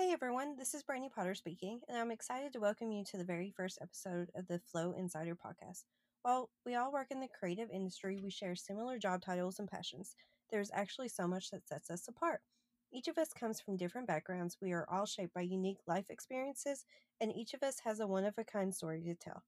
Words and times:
Hey 0.00 0.12
everyone, 0.12 0.56
this 0.56 0.72
is 0.72 0.82
Brandy 0.82 1.10
Potter 1.14 1.34
speaking, 1.34 1.82
and 1.86 1.98
I'm 1.98 2.10
excited 2.10 2.54
to 2.54 2.58
welcome 2.58 2.90
you 2.90 3.04
to 3.04 3.18
the 3.18 3.22
very 3.22 3.52
first 3.54 3.78
episode 3.82 4.30
of 4.34 4.46
the 4.46 4.58
Flow 4.58 4.92
Insider 4.92 5.36
podcast. 5.36 5.84
While 6.22 6.48
we 6.64 6.74
all 6.74 6.90
work 6.90 7.08
in 7.10 7.20
the 7.20 7.28
creative 7.38 7.68
industry, 7.70 8.16
we 8.16 8.30
share 8.30 8.54
similar 8.54 8.98
job 8.98 9.20
titles 9.20 9.58
and 9.58 9.70
passions. 9.70 10.16
There's 10.50 10.70
actually 10.72 11.08
so 11.08 11.28
much 11.28 11.50
that 11.50 11.68
sets 11.68 11.90
us 11.90 12.08
apart. 12.08 12.40
Each 12.90 13.08
of 13.08 13.18
us 13.18 13.34
comes 13.34 13.60
from 13.60 13.76
different 13.76 14.08
backgrounds. 14.08 14.56
We 14.62 14.72
are 14.72 14.88
all 14.90 15.04
shaped 15.04 15.34
by 15.34 15.42
unique 15.42 15.80
life 15.86 16.06
experiences, 16.08 16.86
and 17.20 17.30
each 17.36 17.52
of 17.52 17.62
us 17.62 17.80
has 17.84 18.00
a 18.00 18.06
one 18.06 18.24
of 18.24 18.38
a 18.38 18.44
kind 18.44 18.74
story 18.74 19.02
to 19.02 19.14
tell. 19.14 19.42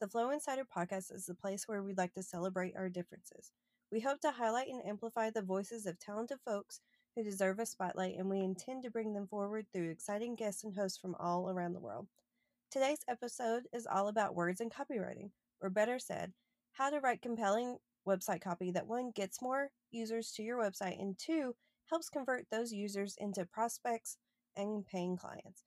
The 0.00 0.08
Flow 0.08 0.30
Insider 0.30 0.64
podcast 0.64 1.12
is 1.14 1.26
the 1.26 1.34
place 1.34 1.68
where 1.68 1.82
we'd 1.82 1.98
like 1.98 2.14
to 2.14 2.22
celebrate 2.22 2.74
our 2.74 2.88
differences. 2.88 3.52
We 3.92 4.00
hope 4.00 4.22
to 4.22 4.30
highlight 4.30 4.68
and 4.68 4.80
amplify 4.82 5.28
the 5.28 5.42
voices 5.42 5.84
of 5.84 5.98
talented 5.98 6.38
folks 6.42 6.80
deserve 7.22 7.58
a 7.58 7.66
spotlight, 7.66 8.16
and 8.18 8.28
we 8.28 8.40
intend 8.40 8.82
to 8.82 8.90
bring 8.90 9.12
them 9.12 9.26
forward 9.26 9.66
through 9.72 9.90
exciting 9.90 10.34
guests 10.34 10.64
and 10.64 10.74
hosts 10.74 10.98
from 10.98 11.14
all 11.18 11.50
around 11.50 11.72
the 11.72 11.80
world. 11.80 12.06
Today's 12.70 13.00
episode 13.08 13.64
is 13.72 13.86
all 13.86 14.08
about 14.08 14.34
words 14.34 14.60
and 14.60 14.72
copywriting, 14.72 15.30
or 15.60 15.70
better 15.70 15.98
said, 15.98 16.32
how 16.72 16.90
to 16.90 17.00
write 17.00 17.22
compelling 17.22 17.78
website 18.06 18.40
copy 18.40 18.70
that 18.70 18.86
one 18.86 19.10
gets 19.14 19.42
more 19.42 19.70
users 19.90 20.32
to 20.32 20.42
your 20.42 20.58
website 20.58 21.00
and 21.00 21.18
two 21.18 21.54
helps 21.86 22.08
convert 22.08 22.46
those 22.50 22.72
users 22.72 23.16
into 23.18 23.44
prospects 23.44 24.16
and 24.56 24.86
paying 24.86 25.16
clients. 25.16 25.64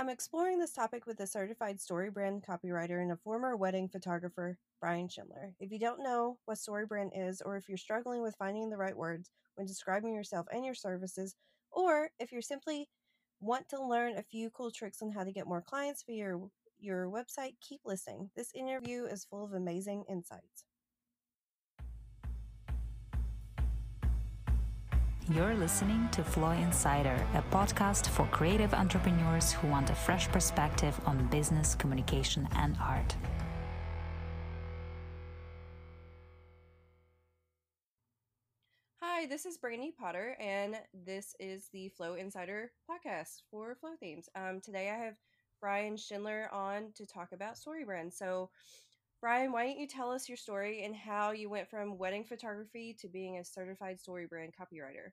I'm 0.00 0.08
exploring 0.08 0.58
this 0.58 0.72
topic 0.72 1.06
with 1.06 1.20
a 1.20 1.26
certified 1.26 1.76
StoryBrand 1.76 2.42
copywriter 2.42 3.02
and 3.02 3.12
a 3.12 3.16
former 3.16 3.54
wedding 3.54 3.86
photographer, 3.86 4.56
Brian 4.80 5.10
Schindler. 5.10 5.52
If 5.60 5.70
you 5.70 5.78
don't 5.78 6.02
know 6.02 6.38
what 6.46 6.56
StoryBrand 6.56 7.10
is, 7.14 7.42
or 7.42 7.58
if 7.58 7.68
you're 7.68 7.76
struggling 7.76 8.22
with 8.22 8.34
finding 8.38 8.70
the 8.70 8.78
right 8.78 8.96
words 8.96 9.30
when 9.56 9.66
describing 9.66 10.14
yourself 10.14 10.46
and 10.50 10.64
your 10.64 10.72
services, 10.72 11.36
or 11.70 12.08
if 12.18 12.32
you're 12.32 12.40
simply 12.40 12.88
want 13.42 13.68
to 13.68 13.84
learn 13.84 14.16
a 14.16 14.22
few 14.22 14.48
cool 14.48 14.70
tricks 14.70 15.02
on 15.02 15.10
how 15.10 15.22
to 15.22 15.32
get 15.32 15.46
more 15.46 15.60
clients 15.60 16.02
for 16.02 16.12
your 16.12 16.48
your 16.78 17.10
website, 17.10 17.56
keep 17.60 17.82
listening. 17.84 18.30
This 18.34 18.52
interview 18.54 19.04
is 19.04 19.26
full 19.26 19.44
of 19.44 19.52
amazing 19.52 20.04
insights. 20.08 20.64
You're 25.32 25.54
listening 25.54 26.08
to 26.10 26.24
Flow 26.24 26.50
Insider, 26.50 27.24
a 27.34 27.54
podcast 27.54 28.08
for 28.08 28.26
creative 28.32 28.74
entrepreneurs 28.74 29.52
who 29.52 29.68
want 29.68 29.88
a 29.88 29.94
fresh 29.94 30.26
perspective 30.26 31.00
on 31.06 31.24
business, 31.28 31.76
communication, 31.76 32.48
and 32.56 32.76
art. 32.82 33.14
Hi, 39.00 39.26
this 39.26 39.46
is 39.46 39.56
Brandy 39.56 39.92
Potter, 39.96 40.36
and 40.40 40.76
this 41.04 41.36
is 41.38 41.68
the 41.72 41.90
Flow 41.90 42.14
Insider 42.14 42.72
podcast 42.90 43.42
for 43.52 43.76
Flothemes. 43.80 44.24
Um, 44.34 44.60
today 44.60 44.90
I 44.90 44.96
have 44.96 45.14
Brian 45.60 45.96
Schindler 45.96 46.52
on 46.52 46.90
to 46.96 47.06
talk 47.06 47.28
about 47.30 47.56
story 47.56 47.84
StoryBrand. 47.84 48.12
So, 48.12 48.50
Brian, 49.20 49.52
why 49.52 49.66
don't 49.66 49.78
you 49.78 49.86
tell 49.86 50.10
us 50.10 50.28
your 50.28 50.38
story 50.38 50.82
and 50.82 50.96
how 50.96 51.30
you 51.30 51.48
went 51.48 51.70
from 51.70 51.98
wedding 51.98 52.24
photography 52.24 52.96
to 52.98 53.06
being 53.06 53.38
a 53.38 53.44
certified 53.44 54.00
story 54.00 54.26
brand 54.26 54.54
copywriter? 54.58 55.12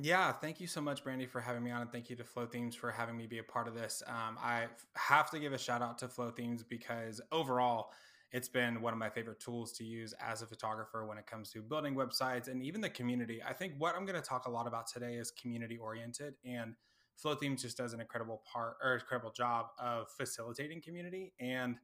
Yeah, 0.00 0.30
thank 0.32 0.60
you 0.60 0.66
so 0.68 0.80
much, 0.80 1.02
Brandy, 1.02 1.26
for 1.26 1.40
having 1.40 1.64
me 1.64 1.70
on, 1.72 1.82
and 1.82 1.90
thank 1.90 2.08
you 2.08 2.14
to 2.16 2.22
Flothemes 2.24 2.74
for 2.76 2.90
having 2.92 3.16
me 3.16 3.26
be 3.26 3.38
a 3.38 3.42
part 3.42 3.66
of 3.66 3.74
this. 3.74 4.02
Um, 4.06 4.38
I 4.40 4.66
have 4.94 5.28
to 5.32 5.40
give 5.40 5.52
a 5.52 5.58
shout 5.58 5.82
out 5.82 5.98
to 5.98 6.08
Flothemes 6.08 6.62
because 6.68 7.20
overall, 7.32 7.90
it's 8.30 8.48
been 8.48 8.80
one 8.82 8.92
of 8.92 8.98
my 8.98 9.08
favorite 9.08 9.40
tools 9.40 9.72
to 9.72 9.84
use 9.84 10.14
as 10.20 10.42
a 10.42 10.46
photographer 10.46 11.04
when 11.06 11.16
it 11.18 11.26
comes 11.26 11.50
to 11.50 11.62
building 11.62 11.94
websites 11.96 12.46
and 12.46 12.62
even 12.62 12.80
the 12.80 12.90
community. 12.90 13.42
I 13.42 13.54
think 13.54 13.72
what 13.78 13.96
I'm 13.96 14.04
going 14.04 14.20
to 14.20 14.26
talk 14.26 14.46
a 14.46 14.50
lot 14.50 14.66
about 14.68 14.86
today 14.86 15.14
is 15.14 15.30
community 15.32 15.78
oriented, 15.78 16.34
and 16.44 16.74
Flothemes 17.24 17.62
just 17.62 17.76
does 17.76 17.92
an 17.92 18.00
incredible 18.00 18.42
part 18.52 18.76
or 18.84 18.94
incredible 18.94 19.32
job 19.32 19.66
of 19.80 20.08
facilitating 20.16 20.80
community 20.80 21.32
and 21.40 21.76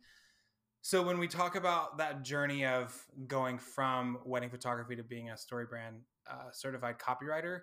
so 0.83 1.03
when 1.03 1.19
we 1.19 1.29
talk 1.29 1.57
about 1.57 1.99
that 1.99 2.23
journey 2.23 2.67
of 2.67 2.95
going 3.27 3.59
from 3.59 4.19
wedding 4.25 4.51
photography 4.51 4.97
to 4.97 5.03
being 5.03 5.31
a 5.31 5.35
StoryBrand 5.35 6.01
uh, 6.31 6.51
certified 6.53 6.99
copywriter 6.99 7.61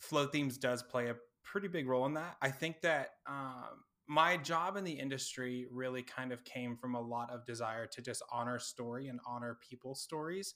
Flothemes 0.00 0.58
does 0.58 0.82
play 0.82 1.08
a 1.08 1.16
pretty 1.44 1.68
big 1.68 1.88
role 1.88 2.06
in 2.06 2.14
that. 2.14 2.36
I 2.42 2.50
think 2.50 2.80
that 2.82 3.10
um, 3.26 3.84
my 4.08 4.38
job 4.38 4.76
in 4.76 4.84
the 4.84 4.92
industry 4.92 5.66
really 5.70 6.02
kind 6.02 6.32
of 6.32 6.42
came 6.44 6.76
from 6.76 6.94
a 6.94 7.00
lot 7.00 7.30
of 7.30 7.44
desire 7.44 7.86
to 7.86 8.00
just 8.00 8.22
honor 8.32 8.58
story 8.58 9.08
and 9.08 9.20
honor 9.26 9.58
people's 9.68 10.00
stories 10.00 10.54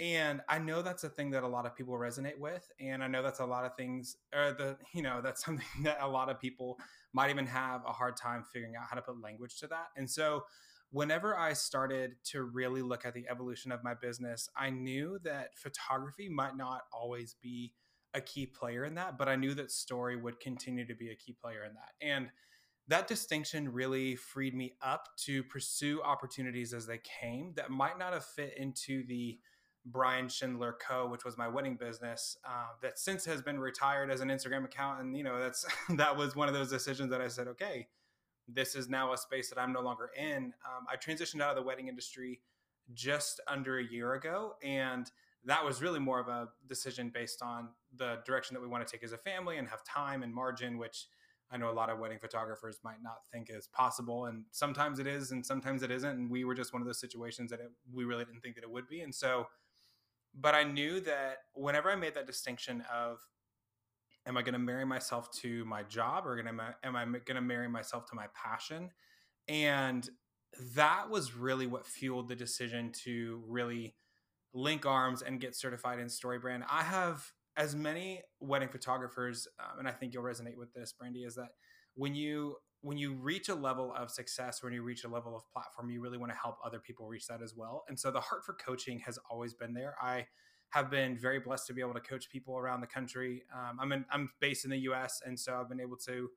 and 0.00 0.40
i 0.48 0.58
know 0.58 0.82
that's 0.82 1.04
a 1.04 1.08
thing 1.08 1.30
that 1.30 1.44
a 1.44 1.48
lot 1.48 1.64
of 1.64 1.74
people 1.76 1.94
resonate 1.94 2.38
with 2.38 2.70
and 2.80 3.02
i 3.02 3.06
know 3.06 3.22
that's 3.22 3.40
a 3.40 3.46
lot 3.46 3.64
of 3.64 3.74
things 3.76 4.16
or 4.34 4.52
the 4.52 4.76
you 4.92 5.02
know 5.02 5.20
that's 5.22 5.44
something 5.44 5.82
that 5.82 5.98
a 6.00 6.06
lot 6.06 6.28
of 6.28 6.40
people 6.40 6.76
might 7.12 7.30
even 7.30 7.46
have 7.46 7.82
a 7.86 7.92
hard 7.92 8.16
time 8.16 8.44
figuring 8.52 8.74
out 8.76 8.84
how 8.88 8.96
to 8.96 9.02
put 9.02 9.20
language 9.22 9.58
to 9.58 9.66
that 9.66 9.86
and 9.96 10.10
so 10.10 10.44
whenever 10.90 11.36
i 11.38 11.52
started 11.52 12.16
to 12.24 12.42
really 12.42 12.82
look 12.82 13.04
at 13.06 13.14
the 13.14 13.26
evolution 13.30 13.70
of 13.70 13.82
my 13.84 13.94
business 13.94 14.48
i 14.56 14.70
knew 14.70 15.18
that 15.22 15.56
photography 15.56 16.28
might 16.28 16.56
not 16.56 16.82
always 16.92 17.36
be 17.40 17.72
a 18.18 18.20
key 18.20 18.44
player 18.44 18.84
in 18.84 18.94
that, 18.96 19.16
but 19.16 19.28
I 19.28 19.36
knew 19.36 19.54
that 19.54 19.70
story 19.70 20.16
would 20.16 20.40
continue 20.40 20.86
to 20.86 20.94
be 20.94 21.10
a 21.10 21.14
key 21.14 21.32
player 21.32 21.64
in 21.64 21.72
that. 21.74 21.92
And 22.02 22.28
that 22.88 23.06
distinction 23.06 23.72
really 23.72 24.16
freed 24.16 24.54
me 24.54 24.74
up 24.82 25.08
to 25.24 25.42
pursue 25.44 26.02
opportunities 26.02 26.74
as 26.74 26.86
they 26.86 27.00
came 27.20 27.52
that 27.56 27.70
might 27.70 27.98
not 27.98 28.12
have 28.12 28.24
fit 28.24 28.54
into 28.56 29.06
the 29.06 29.38
Brian 29.84 30.28
Schindler 30.28 30.76
Co., 30.80 31.08
which 31.08 31.24
was 31.24 31.38
my 31.38 31.48
wedding 31.48 31.76
business, 31.76 32.36
uh, 32.46 32.68
that 32.82 32.98
since 32.98 33.24
has 33.24 33.40
been 33.40 33.58
retired 33.58 34.10
as 34.10 34.20
an 34.20 34.28
Instagram 34.28 34.64
account. 34.64 35.00
And 35.00 35.16
you 35.16 35.22
know, 35.22 35.38
that's 35.38 35.64
that 35.90 36.16
was 36.16 36.36
one 36.36 36.48
of 36.48 36.54
those 36.54 36.70
decisions 36.70 37.10
that 37.10 37.20
I 37.20 37.28
said, 37.28 37.48
okay, 37.48 37.88
this 38.46 38.74
is 38.74 38.88
now 38.88 39.12
a 39.12 39.18
space 39.18 39.50
that 39.50 39.58
I'm 39.58 39.72
no 39.72 39.80
longer 39.80 40.10
in. 40.16 40.52
Um, 40.66 40.86
I 40.90 40.96
transitioned 40.96 41.40
out 41.40 41.50
of 41.50 41.56
the 41.56 41.62
wedding 41.62 41.88
industry 41.88 42.40
just 42.94 43.40
under 43.46 43.78
a 43.78 43.84
year 43.84 44.14
ago, 44.14 44.54
and 44.62 45.10
that 45.44 45.64
was 45.64 45.80
really 45.80 46.00
more 46.00 46.20
of 46.20 46.28
a 46.28 46.48
decision 46.68 47.10
based 47.12 47.42
on 47.42 47.68
the 47.96 48.18
direction 48.26 48.54
that 48.54 48.60
we 48.60 48.66
want 48.66 48.86
to 48.86 48.90
take 48.90 49.02
as 49.02 49.12
a 49.12 49.18
family 49.18 49.58
and 49.58 49.68
have 49.68 49.82
time 49.84 50.22
and 50.22 50.34
margin, 50.34 50.78
which 50.78 51.06
I 51.50 51.56
know 51.56 51.70
a 51.70 51.72
lot 51.72 51.88
of 51.88 51.98
wedding 51.98 52.18
photographers 52.18 52.78
might 52.84 53.02
not 53.02 53.18
think 53.32 53.48
is 53.50 53.68
possible. 53.68 54.26
And 54.26 54.44
sometimes 54.50 54.98
it 54.98 55.06
is, 55.06 55.30
and 55.30 55.44
sometimes 55.44 55.82
it 55.82 55.90
isn't. 55.90 56.10
And 56.10 56.30
we 56.30 56.44
were 56.44 56.54
just 56.54 56.72
one 56.72 56.82
of 56.82 56.86
those 56.86 57.00
situations 57.00 57.50
that 57.50 57.60
it, 57.60 57.70
we 57.92 58.04
really 58.04 58.24
didn't 58.24 58.40
think 58.40 58.56
that 58.56 58.64
it 58.64 58.70
would 58.70 58.88
be. 58.88 59.00
And 59.00 59.14
so, 59.14 59.46
but 60.34 60.54
I 60.54 60.64
knew 60.64 61.00
that 61.00 61.38
whenever 61.54 61.90
I 61.90 61.96
made 61.96 62.14
that 62.14 62.26
distinction 62.26 62.84
of, 62.92 63.18
am 64.26 64.36
I 64.36 64.42
going 64.42 64.52
to 64.52 64.58
marry 64.58 64.84
myself 64.84 65.30
to 65.40 65.64
my 65.64 65.82
job 65.84 66.26
or 66.26 66.38
am 66.38 66.60
I, 66.60 66.74
am 66.86 66.96
I 66.96 67.04
going 67.04 67.36
to 67.36 67.40
marry 67.40 67.68
myself 67.68 68.04
to 68.10 68.14
my 68.14 68.26
passion? 68.34 68.90
And 69.48 70.08
that 70.74 71.08
was 71.08 71.34
really 71.34 71.66
what 71.66 71.86
fueled 71.86 72.28
the 72.28 72.36
decision 72.36 72.92
to 73.04 73.42
really 73.46 73.94
link 74.54 74.86
arms 74.86 75.22
and 75.22 75.40
get 75.40 75.54
certified 75.54 75.98
in 75.98 76.06
StoryBrand. 76.06 76.64
I 76.70 76.82
have 76.82 77.32
as 77.56 77.74
many 77.74 78.22
wedding 78.40 78.68
photographers, 78.68 79.48
um, 79.58 79.80
and 79.80 79.88
I 79.88 79.92
think 79.92 80.14
you'll 80.14 80.22
resonate 80.22 80.56
with 80.56 80.72
this, 80.72 80.92
Brandy, 80.92 81.24
is 81.24 81.34
that 81.34 81.48
when 81.94 82.14
you 82.14 82.56
when 82.80 82.96
you 82.96 83.14
reach 83.14 83.48
a 83.48 83.54
level 83.54 83.92
of 83.92 84.08
success, 84.08 84.62
when 84.62 84.72
you 84.72 84.82
reach 84.82 85.02
a 85.02 85.08
level 85.08 85.34
of 85.34 85.42
platform, 85.52 85.90
you 85.90 86.00
really 86.00 86.16
want 86.16 86.30
to 86.30 86.38
help 86.38 86.58
other 86.64 86.78
people 86.78 87.08
reach 87.08 87.26
that 87.26 87.42
as 87.42 87.54
well. 87.56 87.84
And 87.88 87.98
so 87.98 88.12
the 88.12 88.20
heart 88.20 88.44
for 88.44 88.54
coaching 88.54 89.00
has 89.00 89.18
always 89.28 89.52
been 89.52 89.74
there. 89.74 89.96
I 90.00 90.26
have 90.70 90.88
been 90.88 91.18
very 91.18 91.40
blessed 91.40 91.66
to 91.66 91.72
be 91.72 91.80
able 91.80 91.94
to 91.94 92.00
coach 92.00 92.30
people 92.30 92.56
around 92.56 92.80
the 92.80 92.86
country. 92.86 93.42
Um, 93.52 93.78
I'm 93.80 93.90
in, 93.90 94.04
I'm 94.12 94.30
based 94.40 94.64
in 94.64 94.70
the 94.70 94.78
U.S., 94.78 95.20
and 95.26 95.38
so 95.38 95.58
I've 95.60 95.68
been 95.68 95.80
able 95.80 95.96
to 96.06 96.28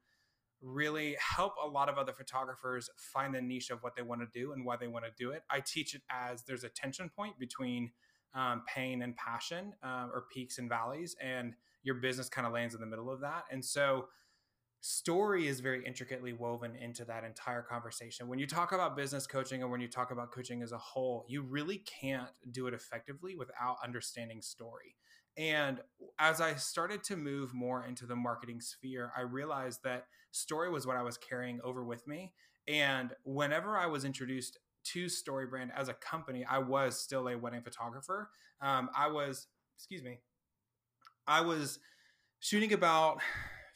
really 0.61 1.17
help 1.19 1.53
a 1.63 1.67
lot 1.67 1.89
of 1.89 1.97
other 1.97 2.13
photographers 2.13 2.89
find 2.97 3.33
the 3.33 3.41
niche 3.41 3.69
of 3.69 3.81
what 3.81 3.95
they 3.95 4.01
want 4.01 4.21
to 4.21 4.27
do 4.39 4.53
and 4.53 4.63
why 4.65 4.77
they 4.77 4.87
want 4.87 5.05
to 5.05 5.11
do 5.17 5.31
it. 5.31 5.43
I 5.49 5.59
teach 5.59 5.95
it 5.95 6.01
as 6.09 6.43
there's 6.43 6.63
a 6.63 6.69
tension 6.69 7.09
point 7.09 7.39
between 7.39 7.91
um, 8.33 8.63
pain 8.67 9.01
and 9.01 9.15
passion 9.15 9.73
uh, 9.83 10.07
or 10.13 10.25
peaks 10.31 10.57
and 10.57 10.69
valleys, 10.69 11.15
and 11.21 11.53
your 11.83 11.95
business 11.95 12.29
kind 12.29 12.47
of 12.47 12.53
lands 12.53 12.75
in 12.75 12.81
the 12.81 12.87
middle 12.87 13.09
of 13.09 13.21
that. 13.21 13.43
And 13.51 13.63
so, 13.63 14.07
story 14.81 15.47
is 15.47 15.59
very 15.59 15.85
intricately 15.85 16.33
woven 16.33 16.75
into 16.75 17.05
that 17.05 17.23
entire 17.23 17.61
conversation. 17.61 18.27
When 18.27 18.39
you 18.39 18.47
talk 18.47 18.71
about 18.71 18.95
business 18.95 19.27
coaching 19.27 19.61
and 19.61 19.71
when 19.71 19.79
you 19.79 19.87
talk 19.87 20.11
about 20.11 20.31
coaching 20.31 20.63
as 20.63 20.71
a 20.71 20.77
whole, 20.77 21.25
you 21.27 21.43
really 21.43 21.79
can't 21.79 22.29
do 22.51 22.67
it 22.67 22.73
effectively 22.73 23.35
without 23.35 23.77
understanding 23.83 24.41
story. 24.41 24.95
And 25.37 25.79
as 26.19 26.41
I 26.41 26.55
started 26.55 27.03
to 27.05 27.15
move 27.15 27.53
more 27.53 27.85
into 27.85 28.05
the 28.05 28.15
marketing 28.15 28.61
sphere, 28.61 29.11
I 29.17 29.21
realized 29.21 29.83
that 29.83 30.05
story 30.31 30.69
was 30.69 30.85
what 30.85 30.97
I 30.97 31.03
was 31.03 31.17
carrying 31.17 31.59
over 31.63 31.83
with 31.83 32.07
me. 32.07 32.33
And 32.67 33.13
whenever 33.23 33.77
I 33.77 33.87
was 33.87 34.05
introduced 34.05 34.57
to 34.83 35.05
StoryBrand 35.05 35.69
as 35.75 35.89
a 35.89 35.93
company, 35.93 36.45
I 36.49 36.59
was 36.59 36.99
still 36.99 37.27
a 37.27 37.37
wedding 37.37 37.61
photographer. 37.61 38.29
Um, 38.61 38.89
I 38.95 39.07
was, 39.07 39.47
excuse 39.77 40.03
me, 40.03 40.19
I 41.27 41.41
was 41.41 41.79
shooting 42.39 42.73
about 42.73 43.21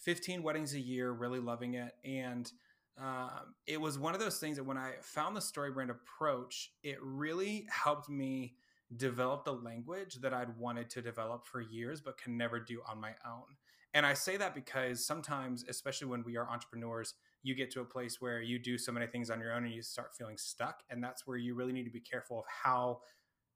15 0.01 0.43
weddings 0.43 0.73
a 0.73 0.79
year, 0.79 1.11
really 1.11 1.39
loving 1.39 1.75
it. 1.75 1.93
And 2.03 2.51
um, 2.97 3.55
it 3.67 3.79
was 3.79 3.99
one 3.99 4.13
of 4.13 4.19
those 4.19 4.39
things 4.39 4.57
that 4.57 4.63
when 4.63 4.77
I 4.77 4.93
found 5.01 5.35
the 5.35 5.41
StoryBrand 5.41 5.89
approach, 5.89 6.71
it 6.83 6.97
really 7.01 7.65
helped 7.69 8.09
me 8.09 8.55
develop 8.95 9.47
a 9.47 9.51
language 9.51 10.15
that 10.21 10.33
I'd 10.33 10.57
wanted 10.57 10.89
to 10.91 11.01
develop 11.01 11.45
for 11.45 11.61
years, 11.61 12.01
but 12.01 12.17
can 12.17 12.37
never 12.37 12.59
do 12.59 12.81
on 12.87 12.99
my 12.99 13.11
own. 13.25 13.55
And 13.93 14.05
I 14.05 14.13
say 14.13 14.35
that 14.37 14.53
because 14.53 15.05
sometimes, 15.05 15.63
especially 15.69 16.07
when 16.07 16.23
we 16.23 16.35
are 16.35 16.49
entrepreneurs, 16.49 17.13
you 17.43 17.55
get 17.55 17.71
to 17.71 17.81
a 17.81 17.85
place 17.85 18.19
where 18.19 18.41
you 18.41 18.59
do 18.59 18.77
so 18.77 18.91
many 18.91 19.07
things 19.07 19.29
on 19.29 19.39
your 19.39 19.53
own 19.53 19.63
and 19.63 19.73
you 19.73 19.81
start 19.81 20.15
feeling 20.17 20.37
stuck. 20.37 20.83
And 20.89 21.01
that's 21.01 21.25
where 21.25 21.37
you 21.37 21.55
really 21.55 21.71
need 21.71 21.85
to 21.85 21.91
be 21.91 22.01
careful 22.01 22.39
of 22.39 22.45
how 22.63 22.99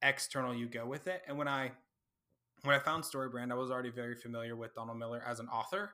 external 0.01 0.55
you 0.55 0.67
go 0.67 0.85
with 0.85 1.07
it. 1.07 1.23
And 1.27 1.37
when 1.37 1.47
I 1.47 1.71
when 2.63 2.75
I 2.75 2.79
found 2.79 3.03
StoryBrand, 3.03 3.51
I 3.51 3.55
was 3.55 3.71
already 3.71 3.89
very 3.89 4.15
familiar 4.15 4.55
with 4.55 4.73
Donald 4.75 4.97
Miller 4.97 5.23
as 5.25 5.39
an 5.39 5.47
author. 5.47 5.93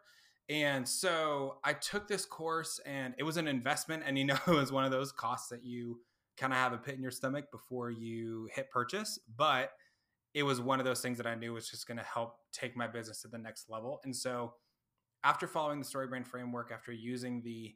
And 0.50 0.88
so 0.88 1.58
I 1.64 1.74
took 1.74 2.08
this 2.08 2.26
course 2.26 2.80
and 2.86 3.16
it 3.18 3.24
was 3.24 3.38
an 3.38 3.48
investment. 3.48 4.04
And 4.06 4.18
you 4.18 4.26
know, 4.26 4.38
it 4.48 4.52
was 4.52 4.72
one 4.72 4.86
of 4.86 4.92
those 4.92 5.12
costs 5.12 5.50
that 5.50 5.64
you 5.64 6.00
kind 6.38 6.54
of 6.54 6.60
have 6.60 6.74
a 6.74 6.78
pit 6.78 6.96
in 6.96 7.02
your 7.02 7.12
stomach 7.12 7.52
before 7.52 7.90
you 7.90 8.50
hit 8.54 8.70
purchase. 8.70 9.20
But 9.38 9.72
it 10.34 10.44
was 10.44 10.60
one 10.60 10.80
of 10.80 10.86
those 10.86 11.02
things 11.02 11.18
that 11.18 11.26
I 11.26 11.36
knew 11.36 11.54
was 11.54 11.70
just 11.70 11.88
going 11.88 11.98
to 11.98 12.04
help 12.04 12.36
take 12.52 12.76
my 12.76 12.88
business 12.88 13.22
to 13.22 13.30
the 13.30 13.38
next 13.38 13.70
level. 13.70 14.02
And 14.04 14.16
so 14.16 14.54
after 15.24 15.48
following 15.48 15.80
the 15.80 15.86
StoryBrand 15.86 16.28
framework, 16.28 16.72
after 16.74 16.92
using 16.92 17.42
the 17.42 17.74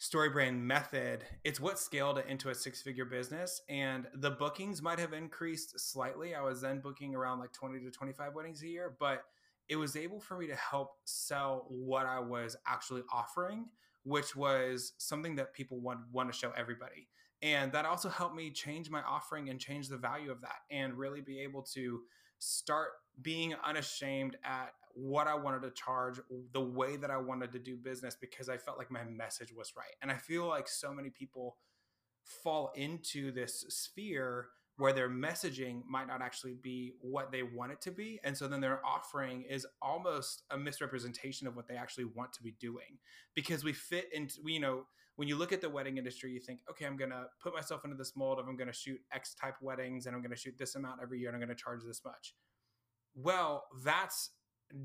StoryBrand 0.00 0.58
method, 0.58 1.24
it's 1.44 1.60
what 1.60 1.78
scaled 1.78 2.18
it 2.18 2.26
into 2.28 2.50
a 2.50 2.54
six 2.54 2.82
figure 2.82 3.04
business. 3.04 3.62
And 3.68 4.06
the 4.14 4.30
bookings 4.30 4.82
might 4.82 4.98
have 4.98 5.12
increased 5.12 5.78
slightly. 5.78 6.34
I 6.34 6.42
was 6.42 6.60
then 6.60 6.80
booking 6.80 7.14
around 7.14 7.38
like 7.38 7.52
20 7.52 7.78
to 7.80 7.90
25 7.90 8.34
weddings 8.34 8.62
a 8.62 8.68
year, 8.68 8.96
but 8.98 9.22
it 9.68 9.76
was 9.76 9.96
able 9.96 10.20
for 10.20 10.36
me 10.36 10.46
to 10.48 10.56
help 10.56 10.92
sell 11.04 11.66
what 11.68 12.06
I 12.06 12.18
was 12.18 12.56
actually 12.66 13.02
offering, 13.12 13.66
which 14.02 14.34
was 14.34 14.94
something 14.98 15.36
that 15.36 15.52
people 15.52 15.80
want, 15.80 16.00
want 16.12 16.32
to 16.32 16.36
show 16.36 16.52
everybody 16.56 17.08
and 17.42 17.72
that 17.72 17.84
also 17.84 18.08
helped 18.08 18.34
me 18.34 18.50
change 18.50 18.90
my 18.90 19.02
offering 19.02 19.48
and 19.48 19.60
change 19.60 19.88
the 19.88 19.96
value 19.96 20.30
of 20.30 20.40
that 20.40 20.60
and 20.70 20.94
really 20.94 21.20
be 21.20 21.40
able 21.40 21.62
to 21.74 22.00
start 22.38 22.88
being 23.22 23.54
unashamed 23.64 24.36
at 24.44 24.72
what 24.94 25.28
I 25.28 25.34
wanted 25.34 25.62
to 25.62 25.70
charge, 25.70 26.20
the 26.52 26.60
way 26.60 26.96
that 26.96 27.10
I 27.10 27.18
wanted 27.18 27.52
to 27.52 27.58
do 27.58 27.76
business 27.76 28.16
because 28.20 28.48
I 28.48 28.56
felt 28.56 28.78
like 28.78 28.90
my 28.90 29.04
message 29.04 29.52
was 29.52 29.72
right. 29.76 29.94
And 30.02 30.10
I 30.10 30.16
feel 30.16 30.46
like 30.46 30.68
so 30.68 30.92
many 30.92 31.10
people 31.10 31.56
fall 32.24 32.72
into 32.74 33.30
this 33.30 33.64
sphere 33.68 34.48
where 34.76 34.92
their 34.92 35.10
messaging 35.10 35.82
might 35.88 36.06
not 36.06 36.22
actually 36.22 36.54
be 36.54 36.94
what 37.00 37.32
they 37.32 37.42
want 37.42 37.72
it 37.72 37.80
to 37.80 37.90
be. 37.90 38.20
And 38.22 38.36
so 38.36 38.46
then 38.46 38.60
their 38.60 38.84
offering 38.86 39.42
is 39.42 39.66
almost 39.82 40.42
a 40.50 40.58
misrepresentation 40.58 41.48
of 41.48 41.56
what 41.56 41.66
they 41.66 41.74
actually 41.74 42.04
want 42.04 42.32
to 42.34 42.42
be 42.42 42.54
doing 42.60 42.98
because 43.34 43.64
we 43.64 43.72
fit 43.72 44.06
into, 44.12 44.36
you 44.46 44.60
know, 44.60 44.84
when 45.18 45.26
you 45.26 45.34
look 45.34 45.52
at 45.52 45.60
the 45.60 45.68
wedding 45.68 45.98
industry, 45.98 46.30
you 46.30 46.38
think, 46.38 46.60
okay, 46.70 46.86
I'm 46.86 46.96
going 46.96 47.10
to 47.10 47.24
put 47.42 47.52
myself 47.52 47.84
into 47.84 47.96
this 47.96 48.14
mold 48.14 48.38
of 48.38 48.46
I'm 48.46 48.56
going 48.56 48.68
to 48.68 48.72
shoot 48.72 49.00
X 49.12 49.34
type 49.34 49.56
weddings 49.60 50.06
and 50.06 50.14
I'm 50.14 50.22
going 50.22 50.30
to 50.30 50.36
shoot 50.36 50.54
this 50.56 50.76
amount 50.76 51.00
every 51.02 51.18
year 51.18 51.28
and 51.28 51.34
I'm 51.34 51.40
going 51.40 51.54
to 51.54 51.60
charge 51.60 51.80
this 51.84 52.02
much. 52.04 52.36
Well, 53.16 53.64
that's 53.84 54.30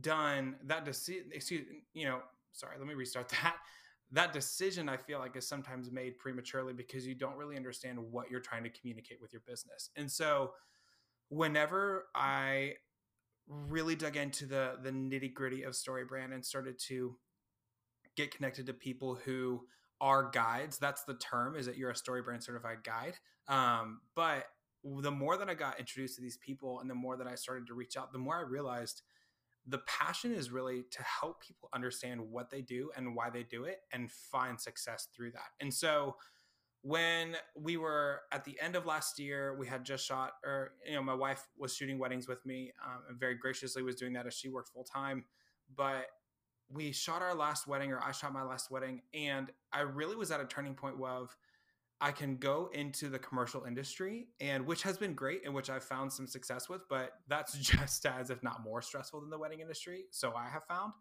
done. 0.01 0.55
That 0.65 0.85
decision, 0.85 1.25
excuse, 1.31 1.67
you 1.93 2.05
know, 2.05 2.21
sorry, 2.51 2.77
let 2.79 2.87
me 2.87 2.95
restart 2.95 3.29
that. 3.43 3.57
That 4.11 4.33
decision, 4.33 4.89
I 4.89 4.97
feel 4.97 5.19
like, 5.19 5.35
is 5.35 5.47
sometimes 5.47 5.91
made 5.91 6.17
prematurely 6.17 6.73
because 6.73 7.05
you 7.05 7.13
don't 7.13 7.37
really 7.37 7.55
understand 7.55 7.99
what 7.99 8.31
you're 8.31 8.39
trying 8.39 8.63
to 8.63 8.71
communicate 8.71 9.21
with 9.21 9.33
your 9.33 9.43
business. 9.45 9.91
And 9.95 10.11
so, 10.11 10.53
whenever 11.29 12.05
I 12.15 12.73
really 13.47 13.95
dug 13.95 14.17
into 14.17 14.45
the 14.45 14.77
the 14.81 14.91
nitty 14.91 15.33
gritty 15.33 15.63
of 15.63 15.73
StoryBrand 15.73 16.33
and 16.33 16.45
started 16.45 16.79
to 16.87 17.17
get 18.15 18.35
connected 18.35 18.65
to 18.67 18.73
people 18.73 19.19
who 19.25 19.65
are 20.01 20.29
guides. 20.31 20.77
That's 20.77 21.03
the 21.03 21.15
term 21.15 21.55
is 21.55 21.65
that 21.65 21.77
you're 21.77 21.91
a 21.91 21.93
StoryBrand 21.93 22.43
certified 22.43 22.83
guide. 22.83 23.15
Um, 23.47 24.01
but 24.15 24.45
the 24.83 25.11
more 25.11 25.37
that 25.37 25.49
I 25.49 25.53
got 25.53 25.79
introduced 25.79 26.15
to 26.15 26.21
these 26.21 26.37
people 26.37 26.79
and 26.79 26.89
the 26.89 26.95
more 26.95 27.15
that 27.17 27.27
I 27.27 27.35
started 27.35 27.67
to 27.67 27.73
reach 27.73 27.95
out, 27.95 28.11
the 28.11 28.19
more 28.19 28.37
I 28.37 28.41
realized 28.41 29.01
the 29.65 29.79
passion 29.87 30.33
is 30.33 30.51
really 30.51 30.83
to 30.91 31.03
help 31.03 31.41
people 31.41 31.69
understand 31.73 32.19
what 32.19 32.49
they 32.49 32.61
do 32.61 32.91
and 32.97 33.15
why 33.15 33.29
they 33.29 33.43
do 33.43 33.63
it 33.63 33.79
and 33.93 34.11
find 34.11 34.59
success 34.59 35.07
through 35.15 35.31
that. 35.31 35.51
And 35.61 35.73
so 35.73 36.17
when 36.81 37.37
we 37.55 37.77
were 37.77 38.23
at 38.33 38.43
the 38.43 38.59
end 38.61 38.75
of 38.75 38.85
last 38.85 39.17
year, 39.19 39.55
we 39.57 39.65
had 39.65 39.85
just 39.85 40.05
shot, 40.05 40.33
or, 40.43 40.71
you 40.85 40.95
know, 40.95 41.01
my 41.01 41.13
wife 41.13 41.47
was 41.57 41.73
shooting 41.73 41.97
weddings 41.97 42.27
with 42.27 42.45
me 42.45 42.73
um, 42.85 43.03
and 43.07 43.17
very 43.17 43.35
graciously 43.35 43.83
was 43.83 43.95
doing 43.95 44.11
that 44.13 44.27
as 44.27 44.33
she 44.33 44.49
worked 44.49 44.67
full 44.67 44.83
time. 44.83 45.23
But 45.77 46.07
we 46.73 46.91
shot 46.91 47.21
our 47.21 47.35
last 47.35 47.67
wedding 47.67 47.91
or 47.91 48.01
I 48.03 48.11
shot 48.11 48.33
my 48.33 48.43
last 48.43 48.71
wedding 48.71 49.01
and 49.13 49.51
I 49.71 49.81
really 49.81 50.15
was 50.15 50.31
at 50.31 50.41
a 50.41 50.45
turning 50.45 50.73
point 50.73 50.95
of 51.03 51.35
I 52.01 52.11
can 52.11 52.35
go 52.35 52.69
into 52.73 53.07
the 53.07 53.19
commercial 53.19 53.63
industry 53.63 54.27
and 54.41 54.65
which 54.65 54.83
has 54.83 54.97
been 54.97 55.13
great 55.13 55.45
and 55.45 55.53
which 55.53 55.69
I've 55.69 55.83
found 55.83 56.11
some 56.11 56.27
success 56.27 56.67
with, 56.67 56.81
but 56.89 57.11
that's 57.29 57.57
just 57.59 58.05
as 58.05 58.29
if 58.29 58.43
not 58.43 58.63
more 58.63 58.81
stressful 58.81 59.21
than 59.21 59.29
the 59.29 59.37
wedding 59.37 59.61
industry. 59.61 60.05
So 60.11 60.33
I 60.35 60.49
have 60.49 60.65
found. 60.65 60.93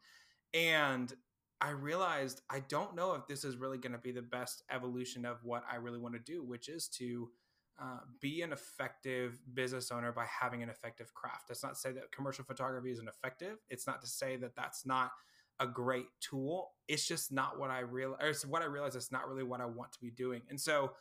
And 0.55 1.13
I 1.61 1.71
realized 1.71 2.43
I 2.51 2.61
don't 2.61 2.95
know 2.95 3.15
if 3.15 3.27
this 3.27 3.45
is 3.45 3.57
really 3.57 3.79
going 3.79 3.93
to 3.93 3.99
be 3.99 4.13
the 4.13 4.23
best 4.23 4.63
evolution 4.71 5.25
of 5.25 5.39
what 5.43 5.65
I 5.71 5.77
really 5.77 5.99
want 5.99 6.15
to 6.15 6.21
do, 6.21 6.45
which 6.45 6.69
is 6.69 6.89
to 6.99 7.31
uh, 7.81 8.01
be 8.21 8.43
an 8.43 8.53
effective 8.53 9.41
business 9.55 9.91
owner 9.91 10.13
by 10.13 10.27
having 10.27 10.63
an 10.63 10.69
effective 10.69 11.15
craft. 11.15 11.49
That's 11.49 11.63
not 11.63 11.75
to 11.75 11.81
say 11.81 11.93
that 11.93 12.13
commercial 12.13 12.45
photography 12.45 12.91
isn't 12.93 13.09
effective. 13.09 13.59
It's 13.71 13.87
not 13.87 14.03
to 14.03 14.07
say 14.07 14.37
that 14.37 14.55
that's 14.55 14.85
not 14.85 15.11
a 15.63 15.67
great 15.67 16.07
tool. 16.21 16.73
It's 16.89 17.07
just 17.07 17.33
not 17.33 17.59
what 17.59 17.71
I 17.71 17.81
realize. 17.81 18.19
It's 18.23 18.47
what 18.47 18.63
I 18.63 18.67
realize 18.67 18.97
it's 18.97 19.13
not 19.13 19.29
really 19.29 19.45
what 19.45 19.61
I 19.61 19.67
want 19.67 19.93
to 19.93 20.01
be 20.01 20.11
doing. 20.11 20.43
And 20.51 20.61
so 20.61 20.93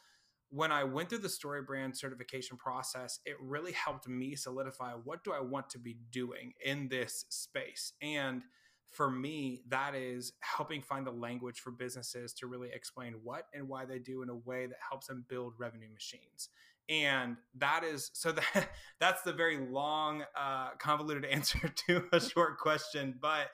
when 0.50 0.72
I 0.72 0.84
went 0.84 1.10
through 1.10 1.20
the 1.20 1.30
StoryBrand 1.30 1.96
certification 1.96 2.58
process, 2.58 3.20
it 3.26 3.36
really 3.42 3.72
helped 3.72 4.08
me 4.08 4.36
solidify 4.36 4.92
what 4.92 5.24
do 5.24 5.32
I 5.32 5.40
want 5.40 5.70
to 5.72 5.80
be 5.80 5.98
doing 6.12 6.54
in 6.64 6.90
this 6.90 7.26
space. 7.30 7.94
And 8.02 8.44
for 8.92 9.10
me, 9.10 9.62
that 9.70 9.96
is 9.96 10.34
helping 10.42 10.82
find 10.82 11.08
the 11.08 11.12
language 11.12 11.60
for 11.62 11.72
businesses 11.72 12.34
to 12.34 12.48
really 12.48 12.70
explain 12.74 13.14
what 13.24 13.46
and 13.54 13.70
why 13.70 13.86
they 13.86 14.00
do 14.00 14.22
in 14.22 14.30
a 14.30 14.36
way 14.36 14.66
that 14.68 14.78
helps 14.88 15.08
them 15.08 15.26
build 15.30 15.54
revenue 15.58 15.90
machines. 15.92 16.50
And 16.90 17.38
that 17.56 17.86
is 17.86 18.12
so 18.14 18.32
that 18.54 18.70
that's 19.00 19.22
the 19.22 19.32
very 19.34 19.58
long, 19.58 20.24
uh, 20.38 20.72
convoluted 20.78 21.26
answer 21.32 21.74
to 21.88 22.04
a 22.12 22.20
short 22.20 22.60
question, 22.60 23.16
but 23.22 23.48